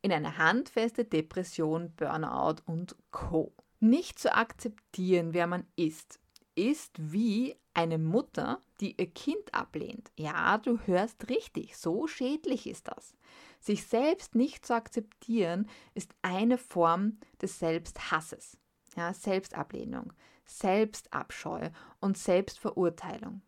in 0.00 0.12
eine 0.12 0.38
handfeste 0.38 1.04
Depression, 1.04 1.92
Burnout 1.96 2.62
und 2.64 2.96
Co. 3.10 3.52
Nicht 3.80 4.18
zu 4.18 4.34
akzeptieren, 4.34 5.34
wer 5.34 5.46
man 5.46 5.66
ist, 5.76 6.18
ist 6.54 6.92
wie 6.98 7.56
eine 7.74 7.98
Mutter, 7.98 8.60
die 8.80 8.94
ihr 8.98 9.10
Kind 9.10 9.52
ablehnt. 9.52 10.10
Ja, 10.16 10.56
du 10.58 10.78
hörst 10.86 11.28
richtig, 11.28 11.76
so 11.76 12.06
schädlich 12.06 12.66
ist 12.66 12.88
das. 12.88 13.14
Sich 13.60 13.86
selbst 13.86 14.34
nicht 14.34 14.64
zu 14.64 14.74
akzeptieren, 14.74 15.68
ist 15.94 16.14
eine 16.22 16.56
Form 16.56 17.18
des 17.42 17.58
Selbsthasses. 17.58 18.56
Ja, 18.96 19.12
Selbstablehnung, 19.12 20.12
Selbstabscheu 20.46 21.68
und 22.00 22.16
Selbstverurteilung. 22.16 23.42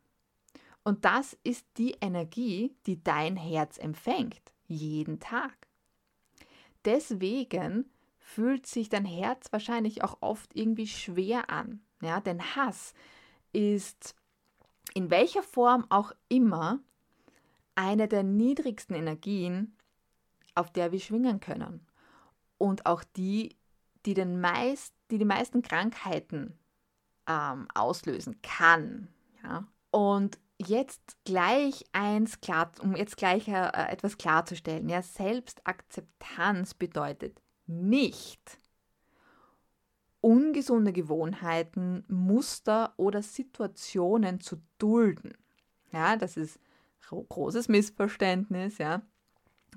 Und 0.89 1.05
das 1.05 1.37
ist 1.45 1.67
die 1.77 1.97
Energie, 2.01 2.75
die 2.87 3.05
dein 3.05 3.37
Herz 3.37 3.77
empfängt, 3.77 4.41
jeden 4.69 5.21
Tag. 5.21 5.69
Deswegen 6.87 7.91
fühlt 8.17 8.65
sich 8.65 8.89
dein 8.89 9.05
Herz 9.05 9.53
wahrscheinlich 9.53 10.03
auch 10.03 10.17
oft 10.23 10.57
irgendwie 10.57 10.87
schwer 10.87 11.51
an. 11.51 11.83
Ja, 12.01 12.21
denn 12.23 12.41
Hass 12.41 12.95
ist 13.53 14.15
in 14.95 15.11
welcher 15.11 15.43
Form 15.43 15.85
auch 15.91 16.13
immer 16.31 16.81
eine 17.75 18.09
der 18.09 18.23
niedrigsten 18.23 18.97
Energien, 18.97 19.77
auf 20.55 20.73
der 20.73 20.91
wir 20.91 21.01
schwingen 21.01 21.39
können. 21.39 21.87
Und 22.57 22.87
auch 22.87 23.05
die, 23.05 23.59
die, 24.07 24.15
den 24.15 24.41
meist, 24.41 24.95
die, 25.11 25.19
die 25.19 25.27
meisten 25.27 25.61
Krankheiten 25.61 26.59
ähm, 27.27 27.69
auslösen 27.75 28.41
kann. 28.41 29.09
Ja? 29.43 29.67
Und 29.91 30.39
jetzt 30.59 31.17
gleich 31.25 31.85
eins 31.93 32.41
klar, 32.41 32.73
um 32.83 32.97
jetzt 32.97 33.17
gleich 33.17 33.49
äh, 33.49 33.71
etwas 33.91 34.19
klarzustellen, 34.19 34.89
ja, 34.89 35.03
Selbstakzeptanz 35.03 36.75
bedeutet 36.75 37.41
nicht, 37.67 38.59
ungesunde 40.21 40.93
Gewohnheiten, 40.93 42.05
Muster 42.09 42.93
oder 42.97 43.23
Situationen 43.23 44.41
zu 44.41 44.61
dulden. 44.79 45.35
Ja, 45.93 46.17
das 46.17 46.37
ist 46.37 46.59
großes 47.01 47.69
Missverständnis, 47.69 48.79
ja. 48.79 49.03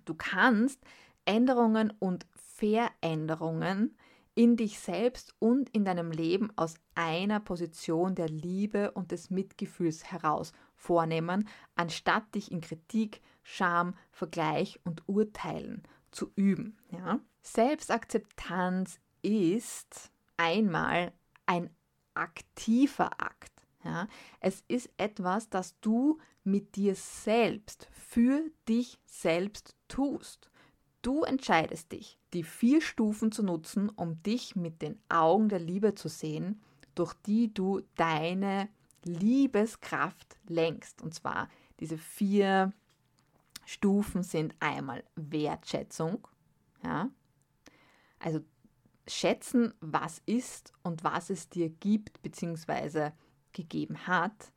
Du 0.04 0.16
kannst 0.16 0.80
Änderungen 1.26 1.94
und 2.00 2.26
Veränderungen 2.36 3.96
in 4.34 4.56
dich 4.56 4.80
selbst 4.80 5.36
und 5.40 5.70
in 5.70 5.86
deinem 5.86 6.12
Leben 6.12 6.52
aus 6.56 6.76
einer 6.96 7.40
Position 7.40 8.16
der 8.16 8.30
Liebe 8.30 8.92
und 8.92 9.12
des 9.12 9.30
Mitgefühls 9.30 10.12
heraus 10.12 10.54
vornehmen, 10.82 11.48
anstatt 11.76 12.34
dich 12.34 12.52
in 12.52 12.60
Kritik, 12.60 13.22
Scham, 13.44 13.94
Vergleich 14.12 14.80
und 14.84 15.08
Urteilen 15.08 15.84
zu 16.10 16.32
üben. 16.36 16.78
Ja? 16.90 17.20
Selbstakzeptanz 17.44 19.00
ist 19.22 20.12
einmal 20.38 21.14
ein 21.46 21.70
aktiver 22.16 23.22
Akt. 23.22 23.52
Ja? 23.84 24.08
Es 24.40 24.64
ist 24.68 24.90
etwas, 24.98 25.50
das 25.50 25.80
du 25.82 26.20
mit 26.44 26.76
dir 26.76 26.96
selbst, 26.96 27.88
für 27.92 28.42
dich 28.68 29.00
selbst 29.06 29.76
tust. 29.88 30.50
Du 31.04 31.24
entscheidest 31.24 31.92
dich, 31.92 32.18
die 32.34 32.44
vier 32.44 32.82
Stufen 32.82 33.32
zu 33.32 33.44
nutzen, 33.44 33.90
um 33.90 34.22
dich 34.24 34.56
mit 34.56 34.82
den 34.82 35.00
Augen 35.10 35.50
der 35.50 35.60
Liebe 35.60 35.94
zu 35.94 36.10
sehen, 36.10 36.62
durch 36.96 37.14
die 37.14 37.54
du 37.54 37.82
deine 37.96 38.70
Liebeskraft 39.04 40.38
lenkst. 40.48 41.02
Und 41.02 41.14
zwar 41.14 41.50
diese 41.80 41.98
vier 41.98 42.74
Stufen 43.66 44.24
sind 44.24 44.56
einmal 44.60 45.04
Wertschätzung, 45.16 46.28
ja, 46.84 47.10
also 48.20 48.42
schätzen, 49.08 49.74
was 49.80 50.22
ist 50.26 50.74
und 50.84 51.04
was 51.04 51.30
es 51.30 51.50
dir 51.50 51.70
gibt 51.70 52.22
bzw. 52.22 53.12
gegeben 53.54 54.08
hat. 54.08 54.52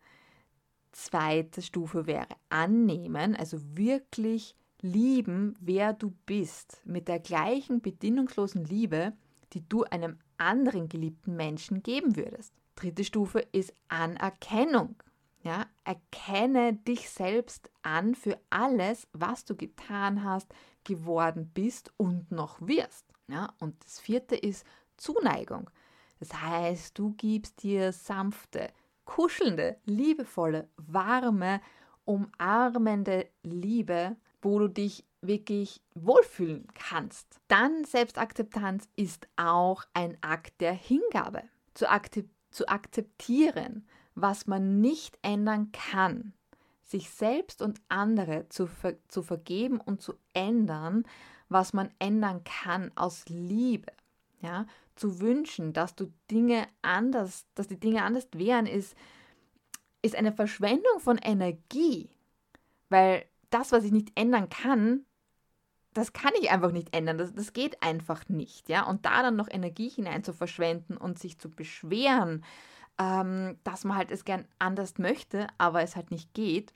Zweite 0.92 1.62
Stufe 1.62 2.06
wäre 2.06 2.28
annehmen, 2.50 3.34
also 3.34 3.58
wirklich 3.76 4.54
lieben, 4.80 5.54
wer 5.60 5.92
du 5.92 6.10
bist, 6.26 6.82
mit 6.84 7.08
der 7.08 7.18
gleichen 7.18 7.80
bedingungslosen 7.80 8.64
Liebe, 8.64 9.12
die 9.52 9.66
du 9.68 9.84
einem 9.84 10.18
anderen 10.36 10.88
geliebten 10.88 11.36
Menschen 11.36 11.82
geben 11.82 12.16
würdest. 12.16 12.52
Dritte 12.74 13.04
Stufe 13.04 13.40
ist 13.52 13.72
Anerkennung. 13.88 14.96
Ja, 15.42 15.66
erkenne 15.84 16.74
dich 16.74 17.10
selbst 17.10 17.70
an 17.82 18.14
für 18.14 18.38
alles, 18.48 19.06
was 19.12 19.44
du 19.44 19.54
getan 19.54 20.24
hast, 20.24 20.52
geworden 20.84 21.50
bist 21.52 21.92
und 21.98 22.30
noch 22.30 22.60
wirst. 22.66 23.04
Ja, 23.28 23.52
und 23.60 23.82
das 23.84 24.00
vierte 24.00 24.36
ist 24.36 24.66
Zuneigung. 24.96 25.68
Das 26.18 26.32
heißt, 26.32 26.98
du 26.98 27.12
gibst 27.14 27.62
dir 27.62 27.92
sanfte, 27.92 28.68
kuschelnde, 29.04 29.76
liebevolle, 29.84 30.68
warme, 30.76 31.60
umarmende 32.06 33.28
Liebe 33.42 34.16
wo 34.44 34.58
du 34.58 34.68
dich 34.68 35.04
wirklich 35.22 35.80
wohlfühlen 35.94 36.68
kannst. 36.74 37.40
Dann 37.48 37.84
Selbstakzeptanz 37.84 38.88
ist 38.94 39.26
auch 39.36 39.84
ein 39.94 40.18
Akt 40.20 40.60
der 40.60 40.74
Hingabe. 40.74 41.42
Zu, 41.72 41.90
akzep 41.90 42.28
zu 42.54 42.68
akzeptieren, 42.68 43.87
was 44.14 44.46
man 44.46 44.80
nicht 44.80 45.18
ändern 45.23 45.73
kann. 45.73 46.32
Sich 46.82 47.11
selbst 47.11 47.62
und 47.62 47.80
andere 47.88 48.49
zu, 48.49 48.66
ver 48.66 48.96
zu 49.08 49.23
vergeben 49.23 49.80
und 49.80 50.02
zu 50.02 50.14
ändern, 50.32 51.04
was 51.49 51.73
man 51.73 51.90
ändern 51.99 52.44
kann 52.44 52.92
aus 52.94 53.25
Liebe. 53.28 53.92
Ja, 54.40 54.66
zu 54.94 55.20
wünschen, 55.20 55.73
dass 55.73 55.94
du 55.94 56.12
Dinge 56.30 56.66
anders, 56.82 57.46
dass 57.54 57.66
die 57.66 57.80
Dinge 57.80 58.02
anders 58.02 58.28
wären, 58.34 58.66
ist, 58.66 58.94
ist 60.02 60.14
eine 60.14 60.32
Verschwendung 60.32 61.00
von 61.00 61.18
Energie. 61.18 62.11
Weil 62.90 63.25
das, 63.50 63.73
was 63.73 63.84
ich 63.84 63.92
nicht 63.92 64.12
ändern 64.14 64.49
kann, 64.50 65.06
das 65.94 66.12
kann 66.12 66.32
ich 66.40 66.50
einfach 66.50 66.72
nicht 66.72 66.94
ändern. 66.94 67.18
Das, 67.18 67.32
das 67.32 67.52
geht 67.52 67.82
einfach 67.82 68.28
nicht. 68.28 68.68
Ja? 68.68 68.86
Und 68.86 69.06
da 69.06 69.22
dann 69.22 69.36
noch 69.36 69.48
Energie 69.50 69.88
hinein 69.88 70.24
zu 70.24 70.33
verschwenden 70.33 70.96
und 70.96 71.18
sich 71.18 71.38
zu 71.38 71.50
beschweren, 71.50 72.44
ähm, 72.98 73.59
dass 73.64 73.85
man 73.85 73.96
halt 73.96 74.11
es 74.11 74.24
gern 74.24 74.46
anders 74.59 74.98
möchte, 74.98 75.46
aber 75.59 75.83
es 75.83 75.96
halt 75.96 76.11
nicht 76.11 76.35
geht, 76.35 76.74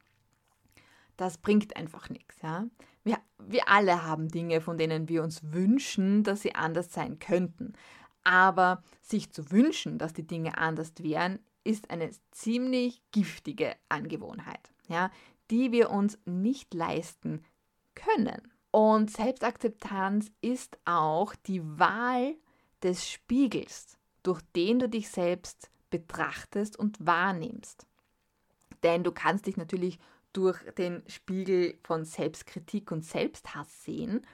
das 1.17 1.39
bringt 1.39 1.77
einfach 1.77 2.09
nichts. 2.11 2.41
Ja? 2.43 2.67
Wir, 3.05 3.19
wir 3.39 3.69
alle 3.69 4.05
haben 4.05 4.29
Dinge, 4.29 4.61
von 4.61 4.79
denen 4.79 5.09
wir 5.09 5.23
uns 5.23 5.53
wünschen, 5.53 6.23
dass 6.23 6.43
sie 6.43 6.55
anders 6.55 6.93
sein 6.93 7.19
könnten. 7.19 7.75
Aber 8.25 8.83
sich 9.03 9.31
zu 9.31 9.51
wünschen, 9.51 9.99
dass 9.99 10.13
die 10.13 10.27
Dinge 10.27 10.59
anders 10.59 10.93
wären, 10.99 11.39
ist 11.65 11.91
eine 11.91 12.11
ziemlich 12.31 13.03
giftige 13.13 13.75
Angewohnheit. 13.89 14.71
Ja? 14.89 15.11
die 15.51 15.73
wir 15.73 15.91
uns 15.91 16.19
nicht 16.25 16.75
leisten 16.75 17.45
können. 17.95 18.53
Und 18.71 19.11
Selbstakzeptanz 19.11 20.31
ist 20.41 20.79
auch 20.85 21.35
die 21.35 21.63
Wahl 21.79 22.35
des 22.83 23.09
Spiegels, 23.09 23.99
durch 24.23 24.43
den 24.55 24.79
du 24.79 24.89
dich 24.89 25.09
selbst 25.09 25.71
betrachtest 25.91 26.79
und 26.79 27.05
wahrnimmst. 27.05 27.87
Denn 28.83 29.05
du 29.05 29.13
kannst 29.13 29.47
dich 29.47 29.57
natürlich 29.57 29.99
durch 30.33 30.59
den 30.75 31.03
Spiegel 31.09 31.79
von 31.83 32.05
Selbstkritik 32.05 32.93
und 32.93 33.05
Selbsthass 33.05 33.85
sehen. 33.85 34.25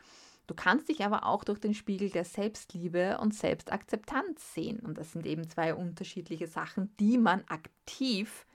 Du 0.46 0.54
kannst 0.54 0.88
dich 0.88 1.04
aber 1.04 1.24
auch 1.24 1.44
durch 1.44 1.58
den 1.58 1.72
Spiegel 1.72 2.10
der 2.10 2.24
Selbstliebe 2.24 3.18
und 3.18 3.34
Selbstakzeptanz 3.34 4.52
sehen. 4.52 4.80
Und 4.80 4.98
das 4.98 5.12
sind 5.12 5.24
eben 5.26 5.48
zwei 5.48 5.74
unterschiedliche 5.74 6.48
Sachen, 6.48 6.94
die 6.98 7.16
man 7.16 7.44
aktiv 7.48 8.46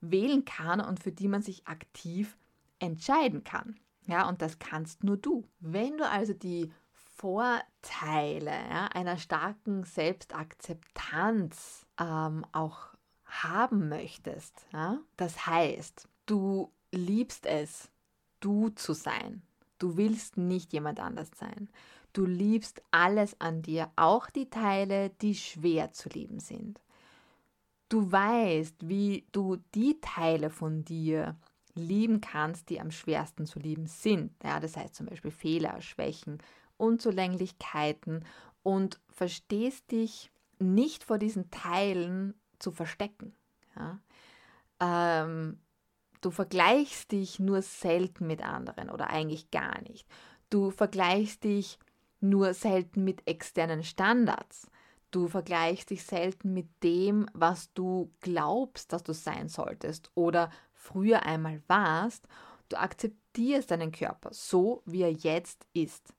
wählen 0.00 0.44
kann 0.44 0.80
und 0.80 1.00
für 1.00 1.12
die 1.12 1.28
man 1.28 1.42
sich 1.42 1.66
aktiv 1.66 2.38
entscheiden 2.78 3.44
kann. 3.44 3.78
Ja, 4.08 4.28
und 4.28 4.42
das 4.42 4.58
kannst 4.58 5.04
nur 5.04 5.16
du. 5.16 5.44
Wenn 5.60 5.98
du 5.98 6.08
also 6.08 6.32
die 6.32 6.72
Vorteile 6.92 8.50
ja, 8.50 8.86
einer 8.86 9.18
starken 9.18 9.84
Selbstakzeptanz 9.84 11.86
ähm, 12.00 12.44
auch 12.52 12.94
haben 13.24 13.88
möchtest, 13.88 14.66
ja, 14.72 14.98
das 15.16 15.46
heißt, 15.46 16.08
du 16.26 16.72
liebst 16.90 17.46
es, 17.46 17.90
du 18.40 18.70
zu 18.70 18.94
sein. 18.94 19.42
Du 19.78 19.96
willst 19.96 20.36
nicht 20.36 20.72
jemand 20.72 20.98
anders 20.98 21.30
sein. 21.36 21.68
Du 22.12 22.24
liebst 22.24 22.82
alles 22.90 23.40
an 23.40 23.62
dir, 23.62 23.92
auch 23.94 24.28
die 24.30 24.50
Teile, 24.50 25.10
die 25.20 25.36
schwer 25.36 25.92
zu 25.92 26.08
lieben 26.08 26.40
sind 26.40 26.80
du 27.88 28.10
weißt, 28.10 28.88
wie 28.88 29.26
du 29.32 29.56
die 29.74 30.00
Teile 30.00 30.50
von 30.50 30.84
dir 30.84 31.36
lieben 31.78 32.20
kannst, 32.20 32.68
die 32.68 32.80
am 32.80 32.90
schwersten 32.90 33.46
zu 33.46 33.58
lieben 33.58 33.86
sind. 33.86 34.32
Ja, 34.42 34.60
das 34.60 34.76
heißt 34.76 34.94
zum 34.94 35.06
Beispiel 35.06 35.30
Fehler, 35.30 35.80
Schwächen, 35.80 36.38
Unzulänglichkeiten 36.76 38.24
und 38.62 39.00
verstehst 39.10 39.90
dich 39.90 40.30
nicht 40.58 41.04
vor 41.04 41.18
diesen 41.18 41.50
Teilen 41.50 42.34
zu 42.58 42.72
verstecken. 42.72 43.34
Ja? 43.76 44.00
Ähm, 44.80 45.58
du 46.20 46.30
vergleichst 46.30 47.12
dich 47.12 47.38
nur 47.38 47.62
selten 47.62 48.26
mit 48.26 48.42
anderen 48.42 48.90
oder 48.90 49.10
eigentlich 49.10 49.50
gar 49.50 49.80
nicht. 49.82 50.06
Du 50.50 50.70
vergleichst 50.70 51.44
dich 51.44 51.78
nur 52.20 52.54
selten 52.54 53.04
mit 53.04 53.26
externen 53.28 53.84
Standards. 53.84 54.68
Du 55.10 55.28
vergleichst 55.28 55.90
dich 55.90 56.04
selten 56.04 56.52
mit 56.52 56.68
dem, 56.82 57.26
was 57.32 57.72
du 57.72 58.12
glaubst, 58.20 58.92
dass 58.92 59.02
du 59.02 59.14
sein 59.14 59.48
solltest 59.48 60.10
oder 60.14 60.50
früher 60.78 61.24
einmal 61.24 61.62
warst. 61.66 62.26
Du 62.68 62.78
akzeptierst 62.78 63.70
deinen 63.70 63.92
Körper 63.92 64.30
so, 64.32 64.82
wie 64.86 65.02
er 65.02 65.12
jetzt 65.12 65.66
ist. 65.74 66.14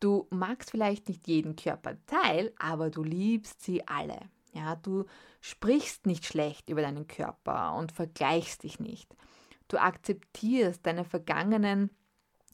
Du 0.00 0.26
magst 0.30 0.70
vielleicht 0.70 1.08
nicht 1.08 1.26
jeden 1.26 1.56
Körperteil, 1.56 2.52
aber 2.58 2.90
du 2.90 3.02
liebst 3.02 3.62
sie 3.62 3.86
alle. 3.86 4.18
Ja, 4.52 4.76
du 4.76 5.04
sprichst 5.40 6.06
nicht 6.06 6.24
schlecht 6.24 6.70
über 6.70 6.82
deinen 6.82 7.06
Körper 7.06 7.74
und 7.74 7.92
vergleichst 7.92 8.62
dich 8.62 8.80
nicht. 8.80 9.14
Du 9.68 9.76
akzeptierst 9.76 10.86
deine 10.86 11.04
vergangenen 11.04 11.90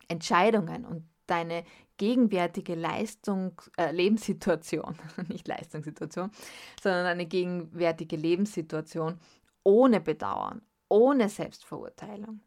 Entscheidungen 0.08 0.84
und 0.84 1.08
deine 1.26 1.64
gegenwärtige 1.96 2.74
Leistung, 2.74 3.60
äh, 3.76 3.92
Lebenssituation, 3.92 4.96
nicht 5.28 5.46
Leistungssituation, 5.46 6.30
sondern 6.82 7.06
eine 7.06 7.26
gegenwärtige 7.26 8.16
Lebenssituation 8.16 9.20
ohne 9.62 10.00
Bedauern, 10.00 10.62
ohne 10.88 11.28
Selbstverurteilung. 11.28 12.40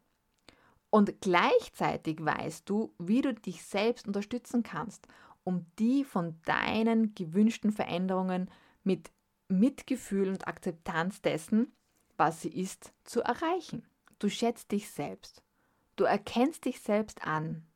Und 0.90 1.20
gleichzeitig 1.20 2.24
weißt 2.24 2.68
du, 2.68 2.94
wie 2.98 3.20
du 3.20 3.34
dich 3.34 3.62
selbst 3.62 4.06
unterstützen 4.06 4.62
kannst, 4.62 5.06
um 5.44 5.66
die 5.78 6.04
von 6.04 6.40
deinen 6.44 7.14
gewünschten 7.14 7.72
Veränderungen 7.72 8.50
mit 8.84 9.10
Mitgefühl 9.48 10.28
und 10.28 10.46
Akzeptanz 10.46 11.20
dessen, 11.22 11.72
was 12.16 12.42
sie 12.42 12.50
ist, 12.50 12.92
zu 13.04 13.20
erreichen. 13.20 13.86
Du 14.18 14.28
schätzt 14.28 14.72
dich 14.72 14.90
selbst. 14.90 15.42
Du 15.96 16.04
erkennst 16.04 16.64
dich 16.64 16.80
selbst 16.80 17.24
an. 17.26 17.66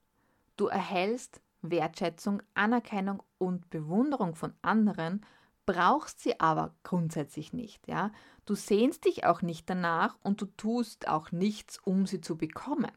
Du 0.56 0.66
erhältst 0.66 1.40
Wertschätzung, 1.62 2.42
Anerkennung 2.54 3.22
und 3.38 3.70
Bewunderung 3.70 4.34
von 4.34 4.52
anderen 4.62 5.24
brauchst 5.66 6.20
sie 6.20 6.40
aber 6.40 6.74
grundsätzlich 6.82 7.52
nicht, 7.52 7.86
ja. 7.88 8.10
Du 8.44 8.54
sehnst 8.54 9.04
dich 9.04 9.24
auch 9.24 9.42
nicht 9.42 9.70
danach 9.70 10.16
und 10.22 10.40
du 10.40 10.46
tust 10.46 11.06
auch 11.08 11.30
nichts, 11.30 11.78
um 11.78 12.06
sie 12.06 12.20
zu 12.20 12.36
bekommen, 12.36 12.92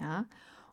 ja. 0.00 0.26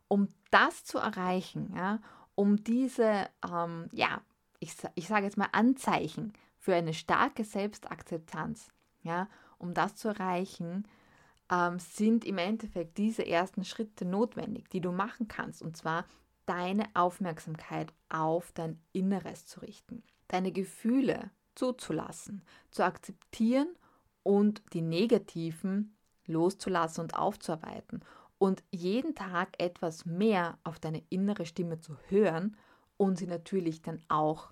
Um 0.07 0.29
das 0.51 0.85
zu 0.85 0.97
erreichen, 0.97 1.73
ja, 1.75 1.99
um 2.35 2.63
diese, 2.63 3.27
ähm, 3.49 3.89
ja, 3.91 4.21
ich, 4.59 4.73
ich 4.95 5.07
sage 5.07 5.25
jetzt 5.25 5.37
mal 5.37 5.49
Anzeichen 5.51 6.33
für 6.57 6.75
eine 6.75 6.93
starke 6.93 7.43
Selbstakzeptanz, 7.43 8.69
ja, 9.03 9.27
um 9.57 9.73
das 9.73 9.95
zu 9.95 10.09
erreichen, 10.09 10.87
ähm, 11.51 11.79
sind 11.79 12.25
im 12.25 12.37
Endeffekt 12.37 12.97
diese 12.97 13.25
ersten 13.25 13.63
Schritte 13.63 14.05
notwendig, 14.05 14.69
die 14.69 14.81
du 14.81 14.91
machen 14.91 15.27
kannst. 15.27 15.61
Und 15.61 15.77
zwar 15.77 16.05
deine 16.45 16.85
Aufmerksamkeit 16.93 17.93
auf 18.09 18.51
dein 18.53 18.81
Inneres 18.93 19.45
zu 19.45 19.61
richten, 19.61 20.03
deine 20.27 20.51
Gefühle 20.51 21.31
zuzulassen, 21.55 22.43
zu 22.71 22.83
akzeptieren 22.83 23.69
und 24.23 24.61
die 24.73 24.81
negativen 24.81 25.95
loszulassen 26.25 27.03
und 27.03 27.15
aufzuarbeiten 27.15 28.01
und 28.37 28.63
jeden 28.71 29.15
Tag 29.15 29.61
etwas 29.61 30.05
mehr 30.05 30.57
auf 30.63 30.79
deine 30.79 31.03
innere 31.09 31.45
Stimme 31.45 31.79
zu 31.79 31.97
hören 32.07 32.55
und 32.97 33.17
sie 33.17 33.27
natürlich 33.27 33.81
dann 33.81 34.01
auch 34.09 34.51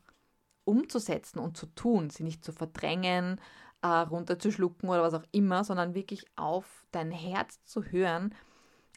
umzusetzen 0.63 1.39
und 1.39 1.57
zu 1.57 1.67
tun, 1.67 2.09
sie 2.09 2.23
nicht 2.23 2.43
zu 2.43 2.51
verdrängen, 2.51 3.39
äh, 3.81 3.87
runterzuschlucken 3.87 4.89
oder 4.89 5.03
was 5.03 5.13
auch 5.13 5.25
immer, 5.31 5.63
sondern 5.63 5.93
wirklich 5.93 6.25
auf 6.35 6.85
dein 6.91 7.11
Herz 7.11 7.63
zu 7.65 7.83
hören, 7.83 8.33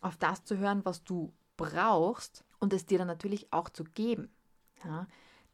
auf 0.00 0.16
das 0.16 0.44
zu 0.44 0.56
hören, 0.56 0.84
was 0.84 1.04
du 1.04 1.32
brauchst 1.56 2.44
und 2.58 2.72
es 2.72 2.86
dir 2.86 2.98
dann 2.98 3.08
natürlich 3.08 3.52
auch 3.52 3.68
zu 3.68 3.84
geben. 3.84 4.30
Ja, 4.84 5.06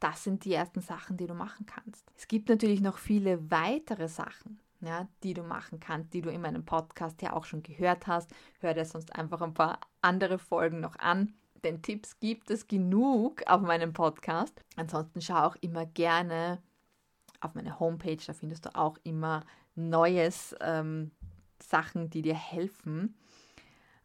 das 0.05 0.23
sind 0.23 0.45
die 0.45 0.53
ersten 0.53 0.81
Sachen, 0.81 1.17
die 1.17 1.25
du 1.25 1.33
machen 1.33 1.65
kannst. 1.65 2.05
Es 2.15 2.27
gibt 2.27 2.47
natürlich 2.47 2.79
noch 2.79 2.99
viele 2.99 3.49
weitere 3.49 4.07
Sachen, 4.07 4.59
ja, 4.81 5.07
die 5.23 5.33
du 5.33 5.41
machen 5.41 5.79
kannst, 5.79 6.13
die 6.13 6.21
du 6.21 6.29
in 6.29 6.41
meinem 6.41 6.63
Podcast 6.63 7.23
ja 7.23 7.33
auch 7.33 7.43
schon 7.43 7.63
gehört 7.63 8.05
hast. 8.05 8.29
Hör 8.59 8.75
dir 8.75 8.85
sonst 8.85 9.15
einfach 9.15 9.41
ein 9.41 9.55
paar 9.55 9.79
andere 10.03 10.37
Folgen 10.37 10.79
noch 10.79 10.95
an. 10.99 11.33
Denn 11.63 11.81
Tipps 11.81 12.19
gibt 12.19 12.51
es 12.51 12.67
genug 12.67 13.41
auf 13.47 13.61
meinem 13.61 13.93
Podcast. 13.93 14.61
Ansonsten 14.75 15.21
schau 15.21 15.39
auch 15.39 15.55
immer 15.55 15.87
gerne 15.87 16.61
auf 17.41 17.55
meine 17.55 17.79
Homepage, 17.79 18.23
da 18.27 18.33
findest 18.33 18.67
du 18.67 18.75
auch 18.75 18.99
immer 19.03 19.43
Neues, 19.73 20.55
ähm, 20.61 21.09
Sachen, 21.59 22.11
die 22.11 22.21
dir 22.21 22.35
helfen. 22.35 23.17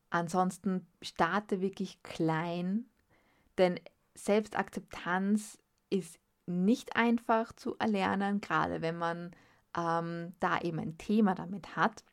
Ansonsten 0.09 0.87
starte 1.03 1.61
wirklich 1.61 2.03
klein, 2.03 2.87
denn 3.59 3.79
Selbstakzeptanz 4.15 5.59
ist 5.91 6.19
nicht 6.47 6.97
einfach 6.97 7.53
zu 7.53 7.77
erlernen, 7.79 8.41
gerade 8.41 8.83
wenn 8.83 8.97
man 8.97 9.31
ähm, 9.77 10.35
da 10.41 10.61
eben 10.61 10.79
ein 10.79 10.99
Thema 10.99 11.35
damit 11.35 11.77
hat. 11.77 12.05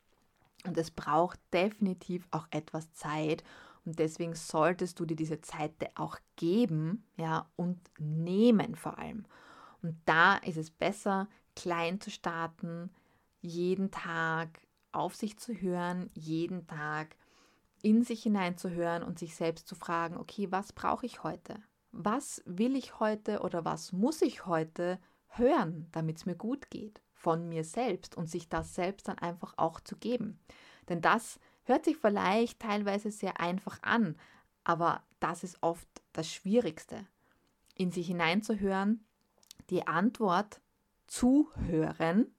Und 0.66 0.76
es 0.76 0.90
braucht 0.90 1.40
definitiv 1.52 2.26
auch 2.30 2.46
etwas 2.50 2.92
Zeit. 2.92 3.42
Und 3.84 3.98
deswegen 3.98 4.34
solltest 4.34 5.00
du 5.00 5.06
dir 5.06 5.16
diese 5.16 5.40
Zeit 5.40 5.72
auch 5.94 6.18
geben, 6.36 7.04
ja, 7.16 7.48
und 7.56 7.78
nehmen 7.98 8.74
vor 8.74 8.98
allem. 8.98 9.24
Und 9.82 9.96
da 10.04 10.36
ist 10.36 10.56
es 10.56 10.70
besser, 10.70 11.28
klein 11.56 12.00
zu 12.00 12.10
starten, 12.10 12.90
jeden 13.40 13.90
Tag 13.90 14.60
auf 14.92 15.14
sich 15.14 15.38
zu 15.38 15.54
hören, 15.54 16.10
jeden 16.14 16.66
Tag 16.66 17.16
in 17.82 18.02
sich 18.02 18.24
hineinzuhören 18.24 19.02
und 19.02 19.18
sich 19.18 19.36
selbst 19.36 19.68
zu 19.68 19.74
fragen, 19.74 20.16
okay, 20.16 20.50
was 20.50 20.72
brauche 20.72 21.06
ich 21.06 21.22
heute? 21.22 21.62
Was 21.92 22.42
will 22.44 22.76
ich 22.76 23.00
heute 23.00 23.40
oder 23.40 23.64
was 23.64 23.92
muss 23.92 24.22
ich 24.22 24.46
heute 24.46 24.98
hören, 25.28 25.88
damit 25.92 26.18
es 26.18 26.26
mir 26.26 26.36
gut 26.36 26.70
geht 26.70 27.00
von 27.12 27.48
mir 27.48 27.64
selbst 27.64 28.16
und 28.16 28.30
sich 28.30 28.48
das 28.48 28.74
selbst 28.74 29.08
dann 29.08 29.18
einfach 29.18 29.54
auch 29.56 29.80
zu 29.80 29.96
geben. 29.96 30.38
Denn 30.88 31.00
das 31.00 31.40
hört 31.64 31.84
sich 31.84 31.96
vielleicht 31.96 32.60
teilweise 32.60 33.10
sehr 33.10 33.40
einfach 33.40 33.82
an, 33.82 34.16
aber 34.64 35.02
das 35.20 35.44
ist 35.44 35.58
oft 35.60 35.88
das 36.12 36.32
Schwierigste, 36.32 37.06
in 37.74 37.90
sich 37.90 38.06
hineinzuhören, 38.06 39.04
die 39.70 39.86
Antwort 39.86 40.60
zuhören, 41.06 42.32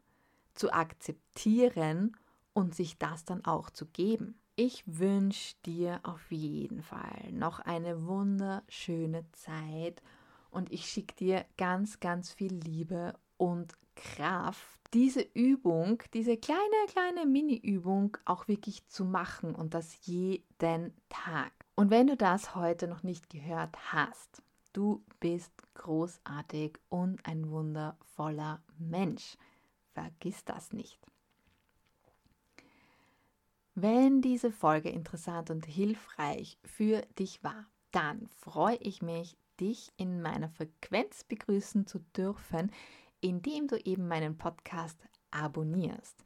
zu 0.53 0.71
akzeptieren 0.71 2.15
und 2.53 2.73
sich 2.73 2.97
das 2.97 3.25
dann 3.25 3.45
auch 3.45 3.69
zu 3.69 3.85
geben. 3.85 4.39
Ich 4.62 4.84
wünsche 4.86 5.56
dir 5.65 6.02
auf 6.04 6.34
jeden 6.34 6.84
Fall 6.84 7.32
noch 7.32 7.62
eine 7.62 8.06
wunderschöne 8.06 9.24
Zeit 9.32 10.04
und 10.52 10.69
ich 10.74 10.88
schicke 10.88 11.15
dir 11.15 11.45
ganz, 11.58 12.02
ganz 12.02 12.34
viel 12.34 12.56
Liebe 12.56 13.13
und 13.38 13.78
Kraft, 13.95 14.82
diese 14.93 15.22
Übung, 15.34 16.04
diese 16.13 16.36
kleine, 16.36 16.60
kleine 16.89 17.26
Mini-Übung 17.26 18.17
auch 18.26 18.50
wirklich 18.50 18.86
zu 18.89 19.06
machen 19.06 19.56
und 19.56 19.74
das 19.74 20.06
jeden 20.06 20.93
Tag. 21.08 21.54
Und 21.76 21.89
wenn 21.89 22.08
du 22.08 22.17
das 22.17 22.54
heute 22.54 22.89
noch 22.89 23.04
nicht 23.04 23.30
gehört 23.30 23.93
hast, 23.93 24.43
du 24.74 25.06
bist 25.22 25.54
großartig 25.76 26.78
und 26.89 27.26
ein 27.26 27.50
wundervoller 27.50 28.62
Mensch. 28.78 29.38
Vergiss 29.93 30.43
das 30.43 30.74
nicht. 30.74 31.00
Wenn 33.81 34.21
diese 34.21 34.51
Folge 34.51 34.89
interessant 34.89 35.49
und 35.51 35.65
hilfreich 35.65 36.57
für 36.65 37.01
dich 37.17 37.41
war, 37.45 37.65
dann 37.91 38.27
freue 38.27 38.75
ich 38.75 39.01
mich, 39.01 39.37
dich 39.57 39.93
in 39.95 40.21
meiner 40.21 40.49
Frequenz 40.49 41.23
begrüßen 41.23 41.87
zu 41.87 41.99
dürfen, 42.13 42.73
indem 43.21 43.67
du 43.67 43.77
eben 43.77 44.09
meinen 44.09 44.37
Podcast 44.37 44.99
abonnierst. 45.31 46.25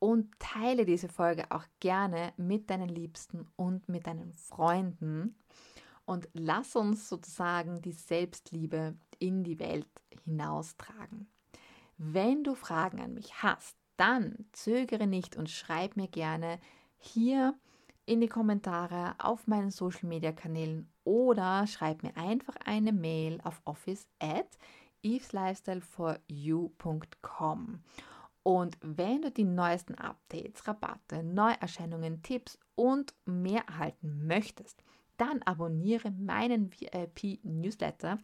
Und 0.00 0.36
teile 0.40 0.84
diese 0.84 1.08
Folge 1.08 1.44
auch 1.52 1.66
gerne 1.78 2.32
mit 2.36 2.68
deinen 2.68 2.88
Liebsten 2.88 3.46
und 3.54 3.88
mit 3.88 4.08
deinen 4.08 4.32
Freunden. 4.32 5.36
Und 6.04 6.28
lass 6.32 6.74
uns 6.74 7.08
sozusagen 7.08 7.80
die 7.80 7.92
Selbstliebe 7.92 8.96
in 9.20 9.44
die 9.44 9.60
Welt 9.60 10.02
hinaustragen. 10.24 11.28
Wenn 11.96 12.42
du 12.42 12.56
Fragen 12.56 13.00
an 13.00 13.14
mich 13.14 13.40
hast, 13.40 13.76
dann 13.96 14.46
zögere 14.52 15.06
nicht 15.06 15.36
und 15.36 15.50
schreib 15.50 15.96
mir 15.96 16.08
gerne 16.08 16.58
hier 16.98 17.54
in 18.04 18.20
die 18.20 18.28
Kommentare 18.28 19.14
auf 19.18 19.46
meinen 19.46 19.70
Social 19.70 20.08
Media 20.08 20.32
Kanälen 20.32 20.90
oder 21.04 21.66
schreib 21.66 22.02
mir 22.02 22.14
einfach 22.16 22.56
eine 22.64 22.92
Mail 22.92 23.40
auf 23.44 23.62
office 23.64 24.06
at 24.18 24.58
eveslifestyleforyou.com. 25.02 27.82
Und 28.44 28.76
wenn 28.80 29.22
du 29.22 29.30
die 29.30 29.44
neuesten 29.44 29.94
Updates, 29.94 30.66
Rabatte, 30.66 31.22
Neuerscheinungen, 31.22 32.22
Tipps 32.22 32.58
und 32.74 33.14
mehr 33.24 33.62
erhalten 33.68 34.26
möchtest, 34.26 34.82
dann 35.16 35.42
abonniere 35.42 36.10
meinen 36.10 36.72
VIP-Newsletter 36.72 38.18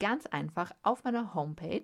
ganz 0.00 0.24
einfach 0.26 0.72
auf 0.82 1.04
meiner 1.04 1.34
Homepage 1.34 1.82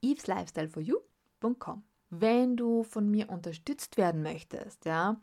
eveslifestyleforyou.com 0.00 1.82
wenn 2.10 2.56
du 2.56 2.82
von 2.82 3.10
mir 3.10 3.28
unterstützt 3.28 3.96
werden 3.96 4.22
möchtest, 4.22 4.84
ja, 4.84 5.20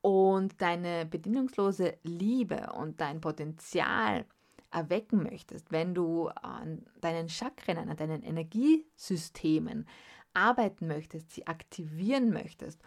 und 0.00 0.60
deine 0.60 1.06
bedingungslose 1.06 1.96
Liebe 2.02 2.72
und 2.74 3.00
dein 3.00 3.20
Potenzial 3.20 4.26
erwecken 4.70 5.22
möchtest, 5.22 5.72
wenn 5.72 5.94
du 5.94 6.28
an 6.28 6.84
deinen 7.00 7.28
Chakren, 7.28 7.88
an 7.88 7.96
deinen 7.96 8.22
Energiesystemen 8.22 9.86
arbeiten 10.34 10.88
möchtest, 10.88 11.32
sie 11.32 11.46
aktivieren 11.46 12.30
möchtest 12.30 12.82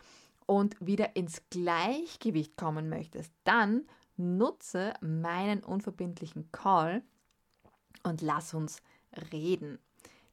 und 0.45 0.75
wieder 0.79 1.15
ins 1.15 1.41
Gleichgewicht 1.49 2.57
kommen 2.57 2.89
möchtest, 2.89 3.31
dann 3.45 3.85
nutze 4.17 4.93
meinen 5.01 5.63
unverbindlichen 5.63 6.51
Call 6.51 7.01
und 8.03 8.21
lass 8.21 8.53
uns 8.53 8.81
reden. 9.31 9.79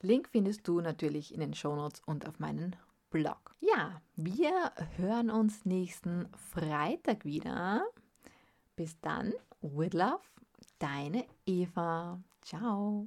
Link 0.01 0.29
findest 0.29 0.67
du 0.69 0.81
natürlich 0.81 1.33
in 1.33 1.41
den 1.41 1.55
Shownotes 1.55 2.03
und 2.05 2.29
auf 2.29 2.39
meinen 2.39 2.77
Blog. 3.15 3.55
Ja, 3.61 4.03
wir 4.17 4.73
hören 4.97 5.31
uns 5.31 5.65
nächsten 5.65 6.29
Freitag 6.51 7.25
wieder. 7.25 7.87
Bis 8.75 8.99
dann, 9.03 9.33
with 9.61 9.93
love, 9.93 10.19
deine 10.81 11.25
Eva. 11.47 12.19
Ciao. 12.43 13.07